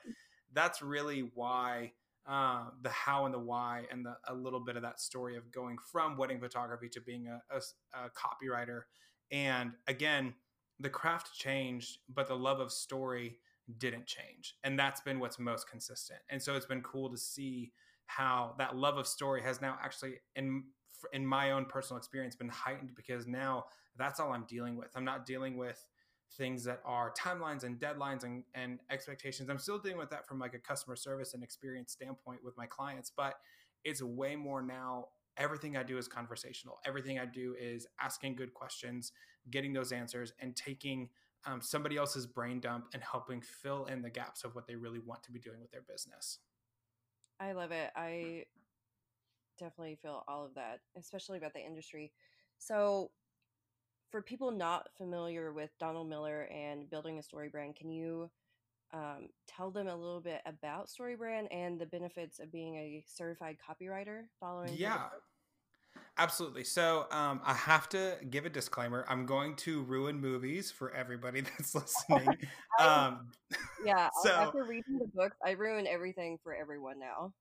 that's 0.52 0.82
really 0.82 1.30
why 1.34 1.92
uh, 2.28 2.64
the 2.82 2.90
how 2.90 3.24
and 3.24 3.34
the 3.34 3.38
why 3.38 3.84
and 3.90 4.04
the, 4.04 4.14
a 4.28 4.34
little 4.34 4.60
bit 4.60 4.76
of 4.76 4.82
that 4.82 5.00
story 5.00 5.36
of 5.36 5.50
going 5.50 5.76
from 5.90 6.16
wedding 6.16 6.40
photography 6.40 6.88
to 6.90 7.00
being 7.00 7.26
a, 7.26 7.40
a, 7.50 7.60
a 7.94 8.10
copywriter. 8.10 8.82
And 9.30 9.72
again, 9.86 10.34
the 10.78 10.90
craft 10.90 11.34
changed, 11.34 11.98
but 12.14 12.28
the 12.28 12.36
love 12.36 12.60
of 12.60 12.70
story 12.70 13.38
didn't 13.78 14.06
change. 14.06 14.54
And 14.64 14.78
that's 14.78 15.00
been 15.00 15.20
what's 15.20 15.38
most 15.38 15.68
consistent. 15.68 16.20
And 16.30 16.42
so 16.42 16.54
it's 16.54 16.66
been 16.66 16.82
cool 16.82 17.10
to 17.10 17.18
see 17.18 17.72
how 18.06 18.54
that 18.58 18.76
love 18.76 18.96
of 18.96 19.06
story 19.06 19.42
has 19.42 19.60
now 19.60 19.78
actually 19.82 20.14
in 20.34 20.64
in 21.12 21.24
my 21.24 21.52
own 21.52 21.64
personal 21.64 21.96
experience 21.98 22.34
been 22.34 22.48
heightened 22.48 22.90
because 22.96 23.26
now 23.26 23.66
that's 23.96 24.18
all 24.18 24.32
I'm 24.32 24.46
dealing 24.48 24.76
with. 24.76 24.88
I'm 24.96 25.04
not 25.04 25.26
dealing 25.26 25.56
with 25.56 25.84
things 26.32 26.64
that 26.64 26.80
are 26.84 27.12
timelines 27.12 27.64
and 27.64 27.78
deadlines 27.78 28.24
and, 28.24 28.44
and 28.54 28.78
expectations. 28.90 29.48
I'm 29.48 29.58
still 29.58 29.78
dealing 29.78 29.98
with 29.98 30.10
that 30.10 30.26
from 30.26 30.38
like 30.38 30.54
a 30.54 30.58
customer 30.58 30.96
service 30.96 31.34
and 31.34 31.42
experience 31.42 31.92
standpoint 31.92 32.44
with 32.44 32.56
my 32.56 32.66
clients, 32.66 33.10
but 33.14 33.34
it's 33.84 34.02
way 34.02 34.36
more 34.36 34.62
now. 34.62 35.06
Everything 35.36 35.76
I 35.76 35.84
do 35.84 35.98
is 35.98 36.08
conversational. 36.08 36.78
Everything 36.84 37.18
I 37.18 37.24
do 37.24 37.54
is 37.58 37.86
asking 38.00 38.34
good 38.34 38.52
questions, 38.52 39.12
getting 39.50 39.72
those 39.72 39.92
answers, 39.92 40.32
and 40.40 40.54
taking 40.56 41.08
um, 41.46 41.60
somebody 41.60 41.96
else's 41.96 42.26
brain 42.26 42.60
dump 42.60 42.86
and 42.92 43.02
helping 43.02 43.40
fill 43.40 43.86
in 43.86 44.02
the 44.02 44.10
gaps 44.10 44.44
of 44.44 44.54
what 44.54 44.66
they 44.66 44.74
really 44.74 44.98
want 44.98 45.22
to 45.22 45.32
be 45.32 45.38
doing 45.38 45.60
with 45.60 45.70
their 45.70 45.82
business. 45.82 46.40
I 47.40 47.52
love 47.52 47.70
it. 47.70 47.90
I 47.94 48.44
definitely 49.58 49.96
feel 50.00 50.24
all 50.26 50.44
of 50.44 50.54
that, 50.54 50.80
especially 50.96 51.38
about 51.38 51.54
the 51.54 51.64
industry. 51.64 52.12
So, 52.58 53.10
for 54.10 54.22
people 54.22 54.50
not 54.50 54.88
familiar 54.96 55.52
with 55.52 55.70
Donald 55.78 56.08
Miller 56.08 56.48
and 56.52 56.88
building 56.90 57.18
a 57.18 57.22
story 57.22 57.48
brand, 57.48 57.76
can 57.76 57.90
you 57.90 58.30
um, 58.92 59.28
tell 59.46 59.70
them 59.70 59.86
a 59.88 59.94
little 59.94 60.20
bit 60.20 60.40
about 60.46 60.88
StoryBrand 60.88 61.48
and 61.50 61.78
the 61.78 61.86
benefits 61.86 62.38
of 62.38 62.50
being 62.50 62.76
a 62.76 63.04
certified 63.06 63.56
copywriter 63.58 64.24
following? 64.40 64.74
Yeah. 64.74 65.08
Absolutely. 66.16 66.64
So 66.64 67.06
um, 67.12 67.40
I 67.44 67.54
have 67.54 67.88
to 67.90 68.16
give 68.28 68.44
a 68.44 68.50
disclaimer. 68.50 69.04
I'm 69.08 69.24
going 69.24 69.54
to 69.56 69.82
ruin 69.82 70.20
movies 70.20 70.70
for 70.70 70.92
everybody 70.92 71.40
that's 71.58 71.74
listening. 71.74 72.36
um, 72.80 73.28
yeah. 73.84 74.08
So 74.22 74.30
after 74.30 74.64
reading 74.64 74.98
the 74.98 75.08
books, 75.14 75.36
I 75.44 75.52
ruin 75.52 75.86
everything 75.86 76.38
for 76.42 76.54
everyone 76.54 76.98
now 76.98 77.32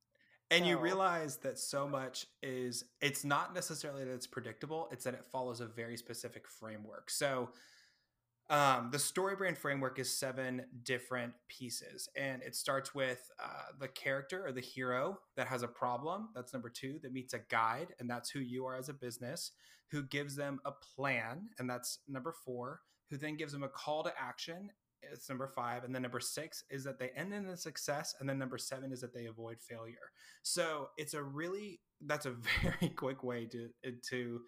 and 0.51 0.63
so. 0.63 0.69
you 0.69 0.77
realize 0.77 1.37
that 1.37 1.59
so 1.59 1.87
much 1.87 2.25
is 2.41 2.85
it's 3.01 3.23
not 3.25 3.53
necessarily 3.53 4.03
that 4.03 4.13
it's 4.13 4.27
predictable 4.27 4.87
it's 4.91 5.03
that 5.03 5.13
it 5.13 5.25
follows 5.31 5.61
a 5.61 5.65
very 5.65 5.97
specific 5.97 6.47
framework 6.47 7.09
so 7.09 7.49
um, 8.49 8.91
the 8.93 8.97
StoryBrand 8.97 9.57
framework 9.57 9.99
is 9.99 10.09
seven 10.09 10.63
different 10.83 11.33
pieces 11.49 12.07
and 12.15 12.41
it 12.43 12.55
starts 12.55 12.95
with 12.95 13.29
uh, 13.43 13.73
the 13.77 13.89
character 13.89 14.45
or 14.45 14.53
the 14.53 14.61
hero 14.61 15.19
that 15.35 15.47
has 15.47 15.63
a 15.63 15.67
problem 15.67 16.29
that's 16.33 16.53
number 16.53 16.69
two 16.69 16.97
that 17.03 17.11
meets 17.11 17.33
a 17.33 17.39
guide 17.49 17.93
and 17.99 18.09
that's 18.09 18.29
who 18.29 18.39
you 18.39 18.65
are 18.65 18.77
as 18.77 18.87
a 18.87 18.93
business 18.93 19.51
who 19.91 20.03
gives 20.03 20.35
them 20.35 20.59
a 20.65 20.71
plan 20.71 21.49
and 21.59 21.69
that's 21.69 21.99
number 22.07 22.33
four 22.45 22.81
who 23.09 23.17
then 23.17 23.35
gives 23.35 23.51
them 23.51 23.63
a 23.63 23.69
call 23.69 24.03
to 24.03 24.13
action 24.17 24.69
it's 25.01 25.29
number 25.29 25.47
five. 25.47 25.83
And 25.83 25.93
then 25.93 26.01
number 26.01 26.19
six 26.19 26.63
is 26.69 26.83
that 26.83 26.99
they 26.99 27.09
end 27.09 27.33
in 27.33 27.45
a 27.47 27.57
success. 27.57 28.15
And 28.19 28.27
then 28.27 28.37
number 28.37 28.57
seven 28.57 28.91
is 28.91 29.01
that 29.01 29.13
they 29.13 29.25
avoid 29.25 29.57
failure. 29.61 30.11
So 30.43 30.89
it's 30.97 31.13
a 31.13 31.23
really, 31.23 31.79
that's 32.05 32.25
a 32.25 32.31
very 32.61 32.89
quick 32.89 33.23
way 33.23 33.45
to, 33.47 33.69
to 34.09 34.41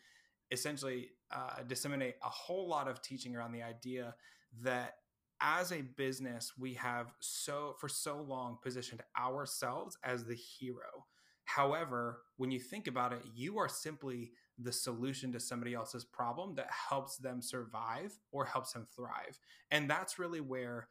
essentially 0.52 1.10
uh, 1.32 1.64
disseminate 1.68 2.16
a 2.24 2.30
whole 2.30 2.68
lot 2.68 2.88
of 2.88 3.02
teaching 3.02 3.36
around 3.36 3.52
the 3.52 3.64
idea 3.64 4.16
that 4.62 4.96
as 5.42 5.72
a 5.72 5.82
business, 5.82 6.54
we 6.58 6.74
have 6.74 7.14
so, 7.20 7.76
for 7.80 7.88
so 7.88 8.22
long, 8.22 8.58
positioned 8.62 9.02
ourselves 9.18 9.98
as 10.04 10.26
the 10.26 10.36
hero. 10.36 11.06
However, 11.46 12.24
when 12.38 12.52
you 12.52 12.60
think 12.60 12.88
about 12.88 13.14
it, 13.14 13.22
you 13.34 13.58
are 13.58 13.70
simply 13.70 14.32
the 14.62 14.72
solution 14.72 15.32
to 15.32 15.40
somebody 15.40 15.74
else's 15.74 16.06
problem 16.06 16.56
that 16.56 16.68
helps 16.90 17.18
them 17.18 17.42
survive 17.42 18.18
or 18.32 18.46
helps 18.46 18.74
them 18.74 18.86
thrive. 18.96 19.40
And 19.72 19.90
that's 19.90 20.20
really 20.20 20.42
where 20.42 20.88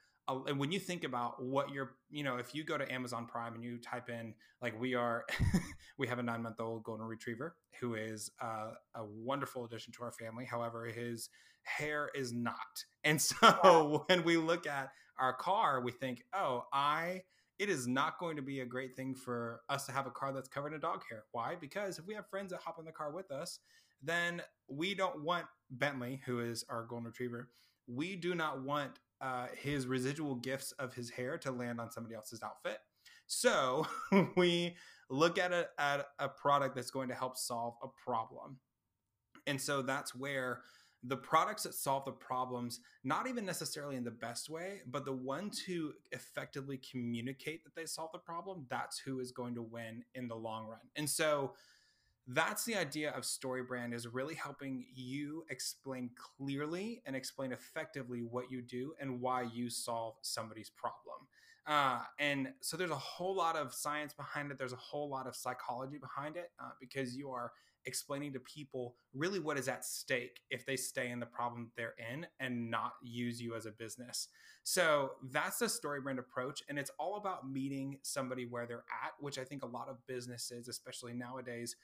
and 0.46 0.58
when 0.58 0.70
you 0.70 0.78
think 0.78 1.04
about 1.04 1.42
what 1.42 1.70
you're 1.70 1.94
you 2.10 2.22
know 2.22 2.36
if 2.36 2.54
you 2.54 2.62
go 2.64 2.76
to 2.76 2.90
amazon 2.92 3.26
prime 3.26 3.54
and 3.54 3.64
you 3.64 3.78
type 3.78 4.10
in 4.10 4.34
like 4.60 4.78
we 4.78 4.94
are 4.94 5.24
we 5.98 6.06
have 6.06 6.18
a 6.18 6.22
nine 6.22 6.42
month 6.42 6.60
old 6.60 6.82
golden 6.84 7.06
retriever 7.06 7.56
who 7.80 7.94
is 7.94 8.30
uh, 8.40 8.70
a 8.94 9.04
wonderful 9.04 9.64
addition 9.64 9.92
to 9.92 10.02
our 10.02 10.12
family. 10.12 10.44
However 10.44 10.86
his 10.86 11.28
hair 11.62 12.10
is 12.14 12.32
not. 12.32 12.84
And 13.04 13.20
so 13.22 14.04
when 14.06 14.24
we 14.24 14.36
look 14.36 14.66
at 14.66 14.90
our 15.18 15.32
car 15.32 15.80
we 15.80 15.92
think 15.92 16.22
oh 16.32 16.64
i 16.72 17.22
it 17.58 17.68
is 17.68 17.86
not 17.86 18.18
going 18.18 18.36
to 18.36 18.42
be 18.42 18.60
a 18.60 18.66
great 18.66 18.94
thing 18.96 19.14
for 19.14 19.62
us 19.68 19.86
to 19.86 19.92
have 19.92 20.06
a 20.06 20.10
car 20.10 20.32
that's 20.32 20.48
covered 20.48 20.72
in 20.72 20.80
dog 20.80 21.02
hair. 21.08 21.24
Why? 21.32 21.56
Because 21.60 21.98
if 21.98 22.06
we 22.06 22.14
have 22.14 22.28
friends 22.28 22.52
that 22.52 22.60
hop 22.60 22.78
in 22.78 22.84
the 22.84 22.92
car 22.92 23.10
with 23.10 23.30
us, 23.30 23.58
then 24.02 24.42
we 24.68 24.94
don't 24.94 25.24
want 25.24 25.46
Bentley, 25.70 26.22
who 26.24 26.40
is 26.40 26.64
our 26.68 26.84
golden 26.84 27.06
retriever, 27.06 27.48
we 27.86 28.16
do 28.16 28.34
not 28.34 28.62
want 28.62 29.00
uh, 29.20 29.46
his 29.56 29.86
residual 29.86 30.36
gifts 30.36 30.72
of 30.72 30.94
his 30.94 31.10
hair 31.10 31.36
to 31.38 31.50
land 31.50 31.80
on 31.80 31.90
somebody 31.90 32.14
else's 32.14 32.42
outfit. 32.42 32.78
So 33.26 33.86
we 34.36 34.76
look 35.10 35.38
at 35.38 35.52
a, 35.52 35.68
at 35.78 36.06
a 36.18 36.28
product 36.28 36.76
that's 36.76 36.90
going 36.90 37.08
to 37.08 37.14
help 37.14 37.36
solve 37.36 37.74
a 37.82 37.88
problem. 38.04 38.58
And 39.46 39.60
so 39.60 39.82
that's 39.82 40.14
where 40.14 40.60
the 41.04 41.16
products 41.16 41.62
that 41.62 41.74
solve 41.74 42.04
the 42.04 42.12
problems, 42.12 42.80
not 43.04 43.28
even 43.28 43.44
necessarily 43.44 43.96
in 43.96 44.04
the 44.04 44.10
best 44.10 44.50
way, 44.50 44.80
but 44.86 45.04
the 45.04 45.12
ones 45.12 45.60
who 45.60 45.92
effectively 46.12 46.80
communicate 46.90 47.62
that 47.64 47.74
they 47.76 47.86
solve 47.86 48.10
the 48.12 48.18
problem, 48.18 48.66
that's 48.68 48.98
who 48.98 49.20
is 49.20 49.30
going 49.30 49.54
to 49.54 49.62
win 49.62 50.04
in 50.14 50.26
the 50.26 50.34
long 50.34 50.66
run. 50.66 50.80
And 50.96 51.08
so 51.08 51.52
that's 52.26 52.64
the 52.64 52.76
idea 52.76 53.10
of 53.12 53.24
story 53.24 53.62
brand 53.62 53.94
is 53.94 54.06
really 54.06 54.34
helping 54.34 54.84
you 54.94 55.44
explain 55.48 56.10
clearly 56.36 57.00
and 57.06 57.16
explain 57.16 57.52
effectively 57.52 58.22
what 58.22 58.50
you 58.50 58.60
do 58.60 58.92
and 59.00 59.20
why 59.20 59.42
you 59.42 59.70
solve 59.70 60.16
somebody's 60.20 60.68
problem. 60.68 61.26
Uh, 61.66 62.00
and 62.18 62.48
so 62.60 62.76
there's 62.76 62.90
a 62.90 62.96
whole 62.96 63.34
lot 63.34 63.56
of 63.56 63.72
science 63.72 64.14
behind 64.14 64.50
it. 64.50 64.58
There's 64.58 64.72
a 64.72 64.76
whole 64.76 65.08
lot 65.08 65.26
of 65.26 65.36
psychology 65.36 65.98
behind 65.98 66.36
it 66.36 66.50
uh, 66.58 66.70
because 66.80 67.16
you 67.16 67.30
are 67.30 67.52
explaining 67.88 68.32
to 68.34 68.40
people 68.40 68.94
really 69.14 69.40
what 69.40 69.58
is 69.58 69.66
at 69.66 69.84
stake 69.84 70.40
if 70.50 70.64
they 70.64 70.76
stay 70.76 71.10
in 71.10 71.18
the 71.18 71.26
problem 71.26 71.72
they're 71.76 71.94
in 72.12 72.26
and 72.38 72.70
not 72.70 72.92
use 73.02 73.40
you 73.40 73.56
as 73.56 73.66
a 73.66 73.72
business. 73.72 74.28
So 74.62 75.12
that's 75.32 75.58
the 75.58 75.68
story 75.68 76.00
brand 76.00 76.18
approach. 76.18 76.62
And 76.68 76.78
it's 76.78 76.90
all 76.98 77.16
about 77.16 77.50
meeting 77.50 77.98
somebody 78.02 78.46
where 78.46 78.66
they're 78.66 78.84
at, 79.04 79.12
which 79.18 79.38
I 79.38 79.44
think 79.44 79.62
a 79.64 79.66
lot 79.66 79.88
of 79.88 79.96
businesses, 80.06 80.68
especially 80.68 81.14
nowadays, 81.14 81.74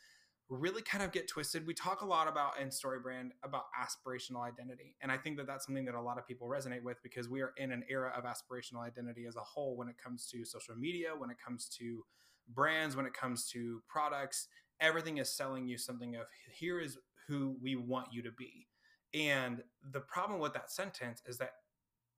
really 0.51 0.83
kind 0.83 1.03
of 1.03 1.11
get 1.11 1.27
twisted. 1.27 1.67
We 1.67 1.73
talk 1.73 2.03
a 2.03 2.07
lot 2.07 2.29
about 2.29 2.61
in 2.61 2.71
story 2.71 3.01
brand 3.01 3.33
about 3.43 3.65
aspirational 3.83 4.43
identity. 4.47 4.95
And 5.01 5.11
I 5.11 5.17
think 5.17 5.39
that 5.39 5.47
that's 5.47 5.65
something 5.65 5.87
that 5.87 5.95
a 5.95 6.01
lot 6.01 6.19
of 6.19 6.27
people 6.27 6.47
resonate 6.47 6.83
with 6.83 7.03
because 7.03 7.29
we 7.29 7.41
are 7.41 7.55
in 7.57 7.73
an 7.73 7.83
era 7.89 8.13
of 8.17 8.25
aspirational 8.25 8.85
identity 8.85 9.25
as 9.27 9.37
a 9.37 9.41
whole 9.41 9.77
when 9.77 9.89
it 9.89 9.97
comes 9.97 10.27
to 10.33 10.45
social 10.45 10.77
media, 10.77 11.13
when 11.17 11.31
it 11.31 11.39
comes 11.43 11.69
to 11.79 12.05
brands, 12.49 12.95
when 12.95 13.07
it 13.07 13.15
comes 13.15 13.49
to 13.49 13.83
products 13.89 14.49
everything 14.85 15.19
is 15.19 15.35
selling 15.35 15.67
you 15.67 15.79
something 15.79 16.15
of 16.15 16.27
here 16.53 16.79
is 16.79 16.99
who 17.27 17.57
we 17.63 17.75
want 17.75 18.09
you 18.13 18.23
to 18.23 18.31
be. 18.31 18.69
And 19.15 19.63
the 19.93 20.01
problem 20.01 20.41
with 20.41 20.53
that 20.55 20.71
sentence 20.71 21.23
is 21.27 21.39
that 21.39 21.53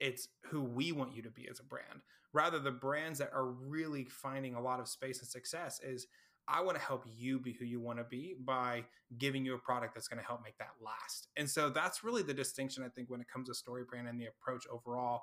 it's 0.01 0.29
who 0.51 0.63
we 0.63 0.93
want 0.93 1.15
you 1.15 1.23
to 1.23 1.31
be 1.31 1.47
as 1.49 1.61
a 1.61 1.65
brand. 1.65 2.01
Rather, 2.33 2.59
the 2.59 2.71
brands 2.71 3.19
that 3.21 3.31
are 3.33 3.47
really 3.47 4.05
finding 4.05 4.55
a 4.55 4.61
lot 4.61 4.81
of 4.81 4.89
space 4.89 5.21
and 5.21 5.29
success 5.29 5.81
is 5.83 6.07
I 6.49 6.61
want 6.63 6.77
to 6.77 6.85
help 6.85 7.05
you 7.07 7.39
be 7.39 7.53
who 7.53 7.65
you 7.65 7.81
want 7.81 7.99
to 7.99 8.05
be 8.05 8.37
by 8.45 8.85
giving 9.19 9.45
you 9.45 9.55
a 9.55 9.59
product 9.59 9.95
that's 9.95 10.09
going 10.09 10.21
to 10.21 10.27
help 10.27 10.43
make 10.45 10.59
that 10.59 10.73
last. 10.85 11.29
And 11.37 11.49
so 11.49 11.71
that's 11.71 12.05
really 12.05 12.23
the 12.23 12.35
distinction, 12.35 12.85
I 12.85 12.89
think, 12.89 13.11
when 13.11 13.21
it 13.21 13.29
comes 13.33 13.49
to 13.49 13.55
story 13.55 13.85
brand 13.89 14.09
and 14.09 14.21
the 14.21 14.27
approach 14.27 14.65
overall. 14.71 15.23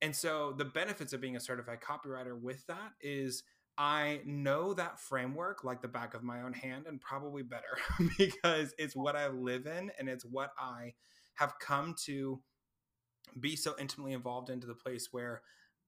And 0.00 0.14
so 0.14 0.54
the 0.56 0.64
benefits 0.64 1.12
of 1.12 1.20
being 1.20 1.36
a 1.36 1.40
certified 1.40 1.78
copywriter 1.80 2.38
with 2.38 2.66
that 2.66 2.92
is 3.00 3.42
I 3.76 4.20
know 4.24 4.72
that 4.74 5.00
framework 5.00 5.64
like 5.64 5.82
the 5.82 5.88
back 5.88 6.14
of 6.14 6.22
my 6.22 6.42
own 6.42 6.52
hand 6.52 6.86
and 6.86 7.00
probably 7.00 7.42
better 7.42 7.76
because 8.18 8.72
it's 8.78 8.94
what 8.94 9.16
I 9.16 9.28
live 9.28 9.66
in 9.66 9.90
and 9.98 10.08
it's 10.08 10.24
what 10.24 10.52
I 10.58 10.94
have 11.34 11.58
come 11.58 11.94
to 12.04 12.40
be 13.40 13.56
so 13.56 13.74
intimately 13.78 14.12
involved 14.12 14.50
into 14.50 14.66
the 14.66 14.74
place 14.74 15.08
where 15.10 15.42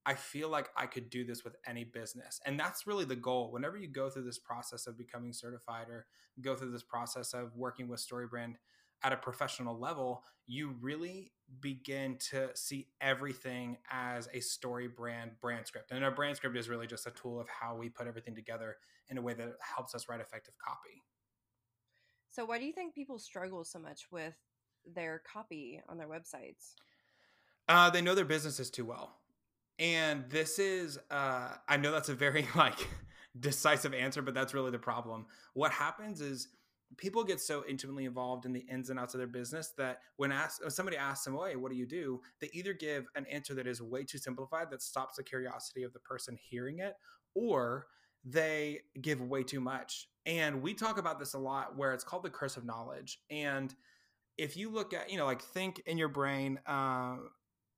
I 0.04 0.14
feel 0.14 0.48
like 0.48 0.70
I 0.76 0.86
could 0.86 1.10
do 1.10 1.24
this 1.24 1.44
with 1.44 1.56
any 1.66 1.84
business. 1.84 2.40
And 2.46 2.58
that's 2.58 2.86
really 2.86 3.04
the 3.04 3.16
goal. 3.16 3.50
Whenever 3.50 3.76
you 3.76 3.88
go 3.88 4.08
through 4.08 4.24
this 4.24 4.38
process 4.38 4.86
of 4.86 4.96
becoming 4.96 5.32
certified 5.32 5.88
or 5.88 6.06
go 6.40 6.54
through 6.54 6.70
this 6.70 6.84
process 6.84 7.34
of 7.34 7.56
working 7.56 7.88
with 7.88 8.06
StoryBrand, 8.06 8.54
at 9.02 9.12
a 9.12 9.16
professional 9.16 9.78
level, 9.78 10.24
you 10.46 10.74
really 10.80 11.32
begin 11.60 12.16
to 12.18 12.48
see 12.54 12.88
everything 13.00 13.76
as 13.90 14.28
a 14.32 14.40
story 14.40 14.88
brand 14.88 15.32
brand 15.40 15.66
script. 15.66 15.90
And 15.90 16.04
a 16.04 16.10
brand 16.10 16.36
script 16.36 16.56
is 16.56 16.68
really 16.68 16.86
just 16.86 17.06
a 17.06 17.10
tool 17.10 17.40
of 17.40 17.48
how 17.48 17.76
we 17.76 17.88
put 17.88 18.06
everything 18.06 18.34
together 18.34 18.76
in 19.08 19.18
a 19.18 19.22
way 19.22 19.34
that 19.34 19.54
helps 19.60 19.94
us 19.94 20.08
write 20.08 20.20
effective 20.20 20.54
copy. 20.58 21.02
So, 22.30 22.44
why 22.44 22.58
do 22.58 22.64
you 22.64 22.72
think 22.72 22.94
people 22.94 23.18
struggle 23.18 23.64
so 23.64 23.78
much 23.78 24.06
with 24.10 24.34
their 24.84 25.22
copy 25.30 25.80
on 25.88 25.98
their 25.98 26.08
websites? 26.08 26.74
Uh, 27.68 27.90
they 27.90 28.02
know 28.02 28.14
their 28.14 28.24
businesses 28.24 28.70
too 28.70 28.84
well. 28.84 29.16
And 29.78 30.24
this 30.30 30.58
is, 30.58 30.98
uh, 31.10 31.54
I 31.68 31.76
know 31.76 31.92
that's 31.92 32.08
a 32.08 32.14
very 32.14 32.46
like 32.56 32.86
decisive 33.38 33.94
answer, 33.94 34.22
but 34.22 34.34
that's 34.34 34.54
really 34.54 34.70
the 34.70 34.78
problem. 34.78 35.26
What 35.54 35.72
happens 35.72 36.20
is 36.20 36.48
people 36.96 37.24
get 37.24 37.40
so 37.40 37.64
intimately 37.68 38.04
involved 38.04 38.46
in 38.46 38.52
the 38.52 38.64
ins 38.70 38.90
and 38.90 38.98
outs 38.98 39.14
of 39.14 39.18
their 39.18 39.26
business 39.26 39.72
that 39.76 40.00
when 40.16 40.32
asked 40.32 40.60
somebody 40.70 40.96
asks 40.96 41.24
them, 41.24 41.36
"Hey, 41.36 41.56
what 41.56 41.70
do 41.70 41.76
you 41.76 41.86
do?" 41.86 42.20
they 42.40 42.50
either 42.52 42.72
give 42.72 43.06
an 43.14 43.26
answer 43.26 43.54
that 43.54 43.66
is 43.66 43.82
way 43.82 44.04
too 44.04 44.18
simplified 44.18 44.70
that 44.70 44.82
stops 44.82 45.16
the 45.16 45.24
curiosity 45.24 45.82
of 45.82 45.92
the 45.92 46.00
person 46.00 46.36
hearing 46.36 46.78
it, 46.78 46.94
or 47.34 47.86
they 48.24 48.82
give 49.00 49.20
way 49.20 49.42
too 49.42 49.60
much. 49.60 50.08
And 50.24 50.62
we 50.62 50.74
talk 50.74 50.98
about 50.98 51.18
this 51.18 51.34
a 51.34 51.38
lot, 51.38 51.76
where 51.76 51.92
it's 51.92 52.04
called 52.04 52.22
the 52.22 52.30
curse 52.30 52.56
of 52.56 52.64
knowledge. 52.64 53.20
And 53.30 53.74
if 54.36 54.56
you 54.56 54.70
look 54.70 54.92
at, 54.92 55.10
you 55.10 55.18
know, 55.18 55.26
like 55.26 55.42
think 55.42 55.80
in 55.86 55.98
your 55.98 56.08
brain. 56.08 56.60
Uh, 56.66 57.16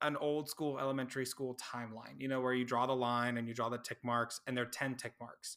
an 0.01 0.17
old 0.17 0.49
school 0.49 0.79
elementary 0.79 1.27
school 1.27 1.57
timeline, 1.57 2.21
you 2.21 2.29
know, 2.29 2.41
where 2.41 2.55
you 2.55 2.65
draw 2.65 2.87
the 2.87 2.95
line 2.95 3.37
and 3.37 3.49
you 3.49 3.53
draw 3.53 3.69
the 3.69 3.79
tick 3.79 3.99
marks, 4.05 4.41
and 4.47 4.57
there 4.57 4.63
are 4.63 4.69
10 4.69 4.95
tick 4.95 5.15
marks 5.21 5.57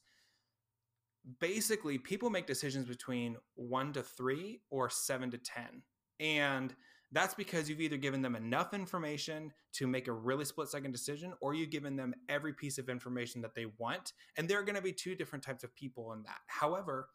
basically 1.39 1.97
people 1.97 2.29
make 2.29 2.47
decisions 2.47 2.87
between 2.87 3.37
one 3.55 3.93
to 3.93 4.03
three 4.03 4.61
or 4.69 4.89
seven 4.89 5.31
to 5.31 5.37
10. 5.37 5.83
And 6.19 6.73
that's 7.11 7.33
because 7.33 7.69
you've 7.69 7.81
either 7.81 7.97
given 7.97 8.21
them 8.21 8.35
enough 8.35 8.73
information 8.73 9.51
to 9.73 9.87
make 9.87 10.07
a 10.07 10.13
really 10.13 10.45
split 10.45 10.69
second 10.69 10.91
decision 10.91 11.33
or 11.41 11.53
you've 11.53 11.69
given 11.69 11.95
them 11.95 12.13
every 12.29 12.53
piece 12.53 12.77
of 12.77 12.89
information 12.89 13.41
that 13.41 13.53
they 13.53 13.65
want. 13.77 14.13
And 14.37 14.47
there 14.47 14.59
are 14.59 14.63
going 14.63 14.75
to 14.75 14.81
be 14.81 14.93
two 14.93 15.15
different 15.15 15.43
types 15.43 15.63
of 15.63 15.75
people 15.75 16.13
in 16.13 16.23
that. 16.23 16.39
However, 16.47 17.09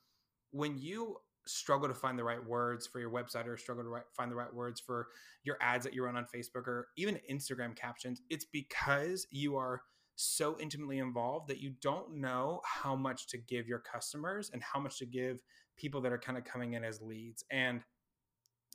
when 0.50 0.78
you 0.78 1.16
struggle 1.46 1.88
to 1.88 1.94
find 1.94 2.18
the 2.18 2.24
right 2.24 2.44
words 2.44 2.86
for 2.86 3.00
your 3.00 3.10
website 3.10 3.46
or 3.46 3.56
struggle 3.56 3.84
to 3.84 3.90
write, 3.90 4.04
find 4.14 4.30
the 4.30 4.36
right 4.36 4.52
words 4.52 4.80
for 4.80 5.08
your 5.44 5.56
ads 5.60 5.84
that 5.84 5.94
you 5.94 6.04
run 6.04 6.16
on 6.16 6.26
Facebook 6.34 6.66
or 6.66 6.88
even 6.96 7.18
Instagram 7.30 7.74
captions, 7.74 8.20
it's 8.28 8.44
because 8.44 9.26
you 9.30 9.56
are 9.56 9.82
so 10.16 10.56
intimately 10.58 10.98
involved 10.98 11.48
that 11.48 11.60
you 11.60 11.74
don't 11.80 12.16
know 12.16 12.60
how 12.64 12.96
much 12.96 13.28
to 13.28 13.38
give 13.38 13.68
your 13.68 13.78
customers 13.78 14.50
and 14.52 14.62
how 14.62 14.80
much 14.80 14.98
to 14.98 15.06
give 15.06 15.42
people 15.76 16.00
that 16.00 16.12
are 16.12 16.18
kind 16.18 16.38
of 16.38 16.44
coming 16.44 16.72
in 16.72 16.82
as 16.84 17.00
leads. 17.00 17.44
And 17.50 17.82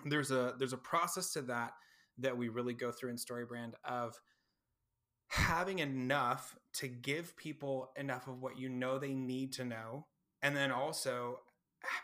there's 0.06 0.32
a 0.32 0.56
there's 0.58 0.74
a 0.74 0.78
process 0.78 1.34
to 1.34 1.42
that 1.44 1.74
that 2.20 2.38
we 2.38 2.50
really 2.50 2.74
go 2.74 2.92
through 2.92 3.10
in 3.10 3.16
storybrand 3.16 3.74
of 3.84 4.20
having 5.28 5.80
enough 5.80 6.58
to 6.74 6.88
give 6.88 7.36
people 7.38 7.92
enough 7.98 8.28
of 8.28 8.42
what 8.42 8.60
you 8.60 8.70
know 8.70 9.00
they 9.00 9.14
need 9.14 9.54
to 9.54 9.64
know 9.64 10.06
and 10.42 10.56
then 10.56 10.72
also 10.72 11.40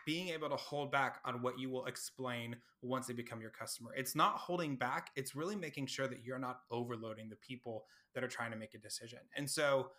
being 0.05 0.29
able 0.29 0.49
to 0.49 0.55
hold 0.55 0.91
back 0.91 1.19
on 1.25 1.41
what 1.41 1.59
you 1.59 1.69
will 1.69 1.85
explain 1.85 2.55
once 2.81 3.07
they 3.07 3.13
become 3.13 3.41
your 3.41 3.51
customer. 3.51 3.91
It's 3.95 4.15
not 4.15 4.35
holding 4.35 4.75
back, 4.75 5.09
it's 5.15 5.35
really 5.35 5.55
making 5.55 5.87
sure 5.87 6.07
that 6.07 6.23
you're 6.23 6.39
not 6.39 6.61
overloading 6.71 7.29
the 7.29 7.35
people 7.37 7.85
that 8.15 8.23
are 8.23 8.27
trying 8.27 8.51
to 8.51 8.57
make 8.57 8.73
a 8.73 8.79
decision. 8.79 9.19
And 9.35 9.49
so, 9.49 9.89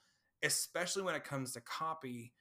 especially 0.42 1.02
when 1.02 1.14
it 1.14 1.24
comes 1.24 1.52
to 1.52 1.60
copy, 1.60 2.32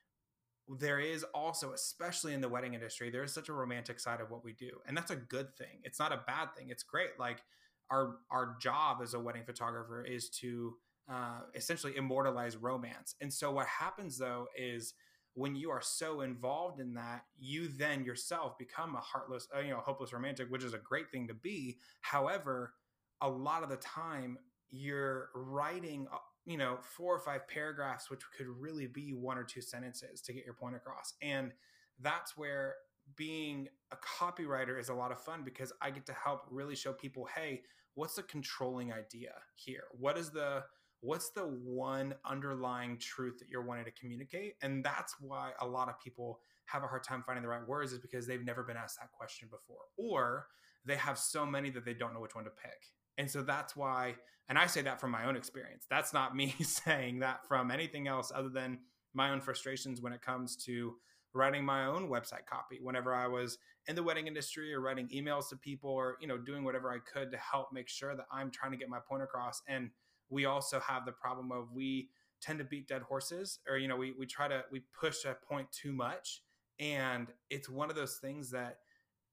there 0.80 1.00
is 1.00 1.24
also, 1.34 1.74
especially 1.74 2.34
in 2.34 2.42
the 2.42 2.50
wedding 2.50 2.74
industry, 2.74 3.10
there 3.10 3.24
is 3.24 3.34
such 3.34 3.50
a 3.50 3.54
romantic 3.54 4.00
side 4.00 4.22
of 4.22 4.30
what 4.30 4.44
we 4.44 4.54
do. 4.54 4.70
And 4.86 4.96
that's 4.96 5.12
a 5.12 5.16
good 5.16 5.56
thing. 5.58 5.80
It's 5.84 6.00
not 6.00 6.12
a 6.12 6.24
bad 6.28 6.50
thing. 6.56 6.70
It's 6.70 6.84
great. 6.84 7.12
Like, 7.20 7.42
our 7.90 8.18
our 8.30 8.58
job 8.60 8.98
as 9.02 9.14
a 9.14 9.20
wedding 9.20 9.44
photographer 9.46 10.04
is 10.04 10.30
to 10.30 10.76
uh, 11.10 11.42
essentially 11.56 11.96
immortalize 11.96 12.58
romance. 12.58 13.16
And 13.22 13.34
so 13.34 13.52
what 13.52 13.68
happens 13.68 14.18
though 14.18 14.48
is 14.58 14.94
when 15.38 15.56
you 15.56 15.70
are 15.70 15.82
so 15.84 16.22
involved 16.22 16.80
in 16.80 16.96
that, 16.96 17.22
you 17.38 17.68
then 17.68 18.04
yourself 18.04 18.58
become 18.58 18.96
a 18.96 19.00
heartless, 19.00 19.48
uh, 19.56 19.60
you 19.60 19.70
know, 19.70 19.78
hopeless 19.78 20.12
romantic, 20.12 20.50
which 20.50 20.64
is 20.64 20.74
a 20.74 20.80
great 20.80 21.12
thing 21.12 21.28
to 21.28 21.34
be. 21.36 21.78
However, 22.02 22.74
a 23.22 23.30
lot 23.30 23.62
of 23.62 23.70
the 23.70 23.78
time 23.78 24.40
you're 24.72 25.30
writing, 25.36 26.08
uh, 26.12 26.18
you 26.48 26.58
know, 26.58 26.80
four 26.82 27.16
or 27.16 27.20
five 27.20 27.48
paragraphs, 27.48 28.10
which 28.10 28.22
could 28.36 28.48
really 28.48 28.88
be 28.88 29.14
one 29.14 29.38
or 29.38 29.44
two 29.44 29.62
sentences 29.62 30.22
to 30.22 30.34
get 30.34 30.44
your 30.44 30.56
point 30.56 30.76
across. 30.76 31.14
And 31.22 31.54
that's 32.00 32.36
where 32.36 32.74
being 33.16 33.68
a 33.92 33.98
copywriter 33.98 34.80
is 34.80 34.90
a 34.90 34.94
lot 34.96 35.12
of 35.12 35.22
fun 35.22 35.44
because 35.46 35.72
I 35.84 35.92
get 35.92 36.08
to 36.08 36.14
help 36.14 36.48
really 36.50 36.76
show 36.76 36.94
people, 36.94 37.28
hey, 37.36 37.62
what's 37.94 38.16
the 38.16 38.24
controlling 38.24 38.92
idea 38.92 39.34
here? 39.54 39.84
What 39.92 40.18
is 40.18 40.32
the 40.32 40.64
what's 41.02 41.30
the 41.30 41.44
one 41.44 42.16
underlying 42.26 42.98
truth 42.98 43.40
that 43.40 43.50
you're 43.50 43.62
wanting 43.62 43.86
to 43.86 43.92
communicate? 43.92 44.56
And 44.62 44.84
that's 44.84 45.16
why 45.20 45.52
a 45.62 45.68
lot 45.68 45.90
of 45.90 46.00
people 46.00 46.40
have 46.66 46.84
a 46.84 46.88
hard 46.88 47.04
time 47.04 47.24
finding 47.26 47.44
the 47.44 47.50
right 47.50 47.66
words 47.68 47.94
is 47.94 48.00
because 48.00 48.28
they've 48.28 48.44
never 48.44 48.64
been 48.64 48.78
asked 48.78 48.98
that 49.00 49.12
question 49.12 49.48
before. 49.50 49.84
Or 49.98 50.48
they 50.86 50.96
have 50.96 51.18
so 51.18 51.46
many 51.46 51.70
that 51.72 51.86
they 51.86 51.94
don't 51.94 52.14
know 52.14 52.20
which 52.20 52.36
one 52.36 52.46
to 52.46 52.50
pick. 52.50 52.88
And 53.18 53.30
so 53.30 53.42
that's 53.42 53.76
why, 53.76 54.16
and 54.50 54.58
I 54.58 54.68
say 54.68 54.82
that 54.84 55.00
from 55.00 55.12
my 55.12 55.26
own 55.26 55.36
experience. 55.36 55.86
That's 55.90 56.14
not 56.14 56.36
me 56.36 56.56
saying 56.62 57.20
that 57.20 57.48
from 57.48 57.72
anything 57.72 58.08
else 58.08 58.32
other 58.34 58.50
than 58.50 58.80
my 59.14 59.32
own 59.32 59.42
frustrations 59.42 60.02
when 60.02 60.14
it 60.14 60.22
comes 60.22 60.56
to 60.66 60.96
writing 61.34 61.64
my 61.64 61.86
own 61.86 62.10
website 62.10 62.46
copy 62.50 62.80
whenever 62.82 63.14
I 63.14 63.28
was 63.28 63.58
in 63.88 63.96
the 63.96 64.04
wedding 64.04 64.28
industry 64.28 64.74
or 64.74 64.82
writing 64.82 65.08
emails 65.14 65.50
to 65.50 65.56
people 65.56 65.92
or 65.92 66.18
you 66.20 66.28
know 66.28 66.38
doing 66.38 66.64
whatever 66.64 66.92
I 66.92 66.98
could 67.00 67.32
to 67.32 67.38
help 67.38 67.72
make 67.72 67.90
sure 67.90 68.16
that 68.16 68.26
I'm 68.32 68.50
trying 68.50 68.72
to 68.72 68.78
get 68.78 68.90
my 68.90 69.00
point 69.08 69.24
across 69.24 69.62
and 69.68 69.90
we 70.30 70.46
also 70.46 70.80
have 70.80 71.06
the 71.06 71.12
problem 71.12 71.52
of 71.52 71.72
we 71.72 72.10
tend 72.42 72.60
to 72.60 72.66
beat 72.66 72.88
dead 72.88 73.02
horses 73.02 73.60
or 73.68 73.78
you 73.78 73.88
know 73.88 73.96
we, 73.96 74.14
we 74.18 74.26
try 74.26 74.48
to 74.48 74.64
we 74.72 74.82
push 75.00 75.26
a 75.26 75.36
point 75.48 75.72
too 75.72 75.92
much. 75.92 76.42
And 76.80 77.28
it's 77.50 77.70
one 77.70 77.90
of 77.90 77.96
those 77.96 78.18
things 78.18 78.52
that 78.52 78.80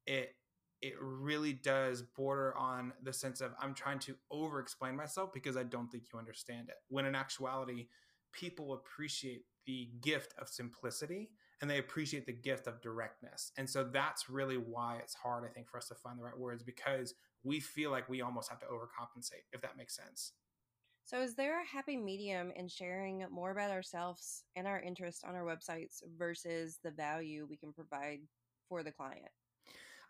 it 0.07 0.35
it 0.81 0.95
really 1.01 1.53
does 1.53 2.03
border 2.03 2.55
on 2.57 2.93
the 3.03 3.13
sense 3.13 3.41
of 3.41 3.53
i'm 3.59 3.75
trying 3.75 3.99
to 3.99 4.15
over 4.31 4.61
explain 4.61 4.95
myself 4.95 5.33
because 5.33 5.57
i 5.57 5.63
don't 5.63 5.91
think 5.91 6.05
you 6.13 6.19
understand 6.19 6.69
it. 6.69 6.77
When 6.89 7.07
in 7.07 7.15
actuality 7.15 7.89
people 8.33 8.75
appreciate 8.75 9.45
the 9.67 9.91
gift 10.03 10.35
of 10.39 10.49
simplicity 10.49 11.31
and 11.61 11.71
they 11.71 11.79
appreciate 11.79 12.27
the 12.27 12.33
gift 12.33 12.67
of 12.67 12.83
directness. 12.83 13.53
And 13.57 13.71
so 13.71 13.85
that's 13.85 14.29
really 14.29 14.57
why 14.57 14.99
it's 15.03 15.15
hard 15.15 15.45
i 15.45 15.49
think 15.49 15.69
for 15.69 15.79
us 15.79 15.89
to 15.89 15.95
find 15.95 16.19
the 16.19 16.23
right 16.25 16.39
words 16.39 16.63
because 16.63 17.15
we 17.45 17.61
feel 17.61 17.91
like 17.91 18.09
we 18.09 18.23
almost 18.23 18.51
have 18.51 18.61
to 18.61 18.67
overcompensate 18.67 19.45
if 19.53 19.61
that 19.63 19.77
makes 19.77 19.97
sense 19.97 20.33
so, 21.05 21.21
is 21.21 21.35
there 21.35 21.61
a 21.61 21.67
happy 21.67 21.97
medium 21.97 22.51
in 22.57 22.69
sharing 22.69 23.25
more 23.31 23.51
about 23.51 23.71
ourselves 23.71 24.45
and 24.57 24.67
our 24.67 24.81
interests 24.81 25.23
on 25.23 25.35
our 25.35 25.45
websites 25.45 26.03
versus 26.17 26.79
the 26.83 26.91
value 26.91 27.47
we 27.49 27.57
can 27.57 27.73
provide 27.73 28.21
for 28.69 28.83
the 28.83 28.93
client? 28.93 29.29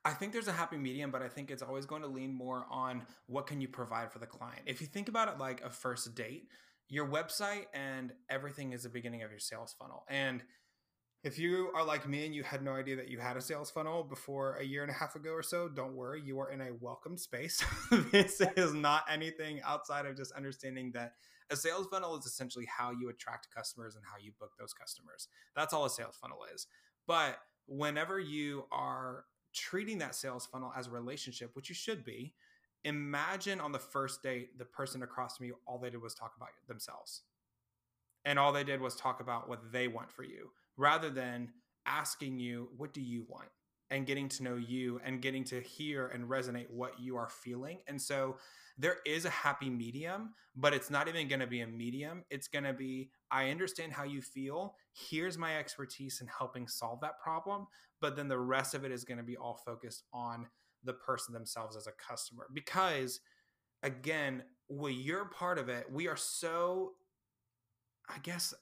I 0.05 0.13
think 0.13 0.33
there's 0.33 0.49
a 0.49 0.53
happy 0.53 0.77
medium, 0.77 1.11
but 1.11 1.23
I 1.23 1.29
think 1.29 1.51
it's 1.51 1.63
always 1.63 1.87
going 1.87 2.03
to 2.03 2.09
lean 2.09 2.33
more 2.33 2.67
on 2.71 3.03
what 3.27 3.47
can 3.47 3.61
you 3.61 3.69
provide 3.69 4.13
for 4.13 4.19
the 4.19 4.27
client. 4.27 4.63
If 4.67 4.81
you 4.81 4.87
think 4.87 5.09
about 5.09 5.29
it 5.29 5.39
like 5.39 5.63
a 5.65 5.71
first 5.71 6.15
date, 6.15 6.49
your 6.89 7.09
website 7.09 7.67
and 7.73 8.13
everything 8.29 8.73
is 8.73 8.83
the 8.83 8.91
beginning 8.91 9.23
of 9.23 9.31
your 9.31 9.41
sales 9.41 9.75
funnel. 9.79 10.05
And 10.09 10.43
if 11.25 11.39
you 11.39 11.71
are 11.75 11.83
like 11.83 12.07
me 12.07 12.27
and 12.27 12.35
you 12.35 12.43
had 12.43 12.63
no 12.63 12.73
idea 12.73 12.97
that 12.97 13.09
you 13.09 13.19
had 13.19 13.39
a 13.39 13.41
sales 13.41 13.71
funnel 13.71 14.05
before 14.05 14.57
a 14.57 14.63
year 14.63 14.83
and 14.83 14.91
a 14.91 14.95
half 14.95 15.17
ago 15.17 15.31
or 15.31 15.43
so, 15.43 15.69
don't 15.69 15.97
worry. 15.97 16.21
You 16.23 16.39
are 16.39 16.51
in 16.51 16.61
a 16.61 16.75
welcome 16.81 17.17
space. 17.17 17.65
this 18.13 18.43
is 18.59 18.75
not 18.75 19.05
anything 19.11 19.63
outside 19.65 20.05
of 20.05 20.19
just 20.19 20.33
understanding 20.33 20.93
that 20.93 21.15
a 21.51 21.57
sales 21.57 21.87
funnel 21.91 22.15
is 22.19 22.27
essentially 22.27 22.67
how 22.67 22.91
you 22.91 23.09
attract 23.09 23.49
customers 23.55 23.97
and 23.97 24.05
how 24.05 24.19
you 24.23 24.33
book 24.39 24.51
those 24.59 24.75
customers. 24.75 25.29
That's 25.57 25.73
all 25.73 25.87
a 25.87 25.91
sales 25.91 26.19
funnel 26.21 26.41
is. 26.55 26.67
But 27.07 27.39
whenever 27.67 28.21
you 28.21 28.67
are 28.71 29.25
treating 29.55 29.99
that 29.99 30.15
sales 30.15 30.45
funnel 30.45 30.73
as 30.77 30.89
a 30.89 30.91
relationship, 30.91 31.53
which 31.55 31.71
you 31.71 31.75
should 31.75 32.05
be, 32.05 32.35
imagine 32.85 33.63
on 33.63 33.73
the 33.73 33.79
first 33.79 34.23
date, 34.23 34.59
the 34.59 34.67
person 34.67 35.03
across 35.03 35.39
from 35.39 35.47
you, 35.47 35.57
all 35.67 35.79
they 35.79 35.89
did 35.89 36.03
was 36.03 36.15
talk 36.15 36.35
about 36.37 36.51
themselves. 36.69 37.23
And 38.27 38.39
all 38.39 38.53
they 38.53 38.65
did 38.65 38.83
was 38.83 38.95
talk 38.95 39.21
about 39.21 39.49
what 39.49 39.73
they 39.73 39.89
want 39.89 40.13
for 40.13 40.23
you 40.23 40.51
rather 40.77 41.11
than 41.11 41.51
asking 41.87 42.39
you, 42.39 42.69
what 42.77 42.93
do 42.93 43.01
you 43.01 43.25
want? 43.29 43.49
And 43.91 44.07
getting 44.07 44.29
to 44.31 44.43
know 44.43 44.57
you 44.57 45.01
and 45.05 45.21
getting 45.21 45.45
to 45.45 45.61
hear 45.61 46.09
and 46.09 46.25
resonate 46.29 46.71
what 46.71 46.99
you 46.99 47.17
are 47.17 47.29
feeling. 47.29 47.79
And 47.87 48.01
so 48.01 48.39
there 48.77 48.97
is 49.07 49.25
a 49.25 49.31
happy 49.31 49.71
medium, 49.71 50.31
but 50.57 50.75
it's 50.75 50.91
not 50.91 51.07
even 51.07 51.29
to 51.41 51.47
be 51.47 51.61
a 51.61 51.67
medium. 51.67 52.25
It's 52.31 52.49
to 52.65 52.73
be, 52.73 53.11
I 53.31 53.51
understand 53.51 53.93
how 53.93 54.05
you 54.05 54.21
feel. 54.21 54.75
Here's 54.93 55.39
my 55.39 55.59
expertise 55.59 56.21
in 56.21 56.27
helping 56.27 56.67
solve 56.67 57.01
that 57.03 57.21
problem. 57.21 57.67
But 58.01 58.17
then 58.17 58.27
the 58.27 58.39
rest 58.39 58.75
of 58.75 58.85
it 58.85 58.91
is 58.91 59.05
to 59.19 59.25
be 59.25 59.37
all 59.37 59.61
focused 59.65 60.03
on 60.13 60.49
the 60.83 60.95
person 60.95 61.33
themselves 61.33 61.77
as 61.77 61.87
a 61.87 61.93
customer. 61.93 62.47
Because 62.53 63.21
again, 63.83 64.43
when 64.69 64.95
you're 64.95 65.27
part 65.27 65.59
of 65.59 65.69
it, 65.69 65.87
we 65.93 66.09
are 66.09 66.17
so, 66.17 66.93
I 68.09 68.19
guess, 68.23 68.55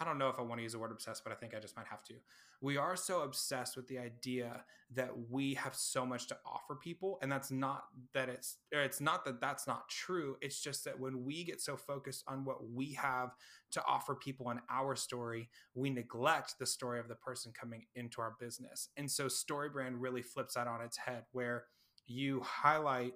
I 0.00 0.04
don't 0.04 0.18
know 0.18 0.28
if 0.28 0.38
I 0.38 0.42
want 0.42 0.58
to 0.58 0.62
use 0.62 0.72
the 0.72 0.78
word 0.78 0.90
obsessed, 0.90 1.22
but 1.22 1.32
I 1.32 1.36
think 1.36 1.54
I 1.54 1.60
just 1.60 1.76
might 1.76 1.86
have 1.86 2.02
to. 2.04 2.14
We 2.60 2.76
are 2.76 2.96
so 2.96 3.22
obsessed 3.22 3.76
with 3.76 3.86
the 3.86 3.98
idea 3.98 4.64
that 4.92 5.12
we 5.30 5.54
have 5.54 5.74
so 5.74 6.04
much 6.04 6.26
to 6.28 6.36
offer 6.44 6.74
people, 6.74 7.18
and 7.22 7.30
that's 7.30 7.50
not 7.50 7.84
that 8.12 8.28
it's 8.28 8.56
it's 8.72 9.00
not 9.00 9.24
that 9.24 9.40
that's 9.40 9.66
not 9.66 9.88
true. 9.88 10.36
It's 10.40 10.60
just 10.60 10.84
that 10.84 10.98
when 10.98 11.24
we 11.24 11.44
get 11.44 11.60
so 11.60 11.76
focused 11.76 12.24
on 12.26 12.44
what 12.44 12.68
we 12.68 12.92
have 12.94 13.34
to 13.72 13.82
offer 13.86 14.14
people 14.14 14.50
in 14.50 14.60
our 14.70 14.96
story, 14.96 15.48
we 15.74 15.90
neglect 15.90 16.56
the 16.58 16.66
story 16.66 16.98
of 16.98 17.08
the 17.08 17.14
person 17.16 17.52
coming 17.58 17.86
into 17.94 18.20
our 18.20 18.34
business. 18.40 18.88
And 18.96 19.10
so 19.10 19.26
StoryBrand 19.26 19.94
really 19.98 20.22
flips 20.22 20.54
that 20.54 20.66
on 20.66 20.80
its 20.80 20.96
head, 20.96 21.24
where 21.32 21.64
you 22.06 22.40
highlight 22.40 23.14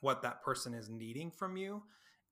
what 0.00 0.22
that 0.22 0.42
person 0.42 0.74
is 0.74 0.90
needing 0.90 1.30
from 1.30 1.56
you 1.56 1.82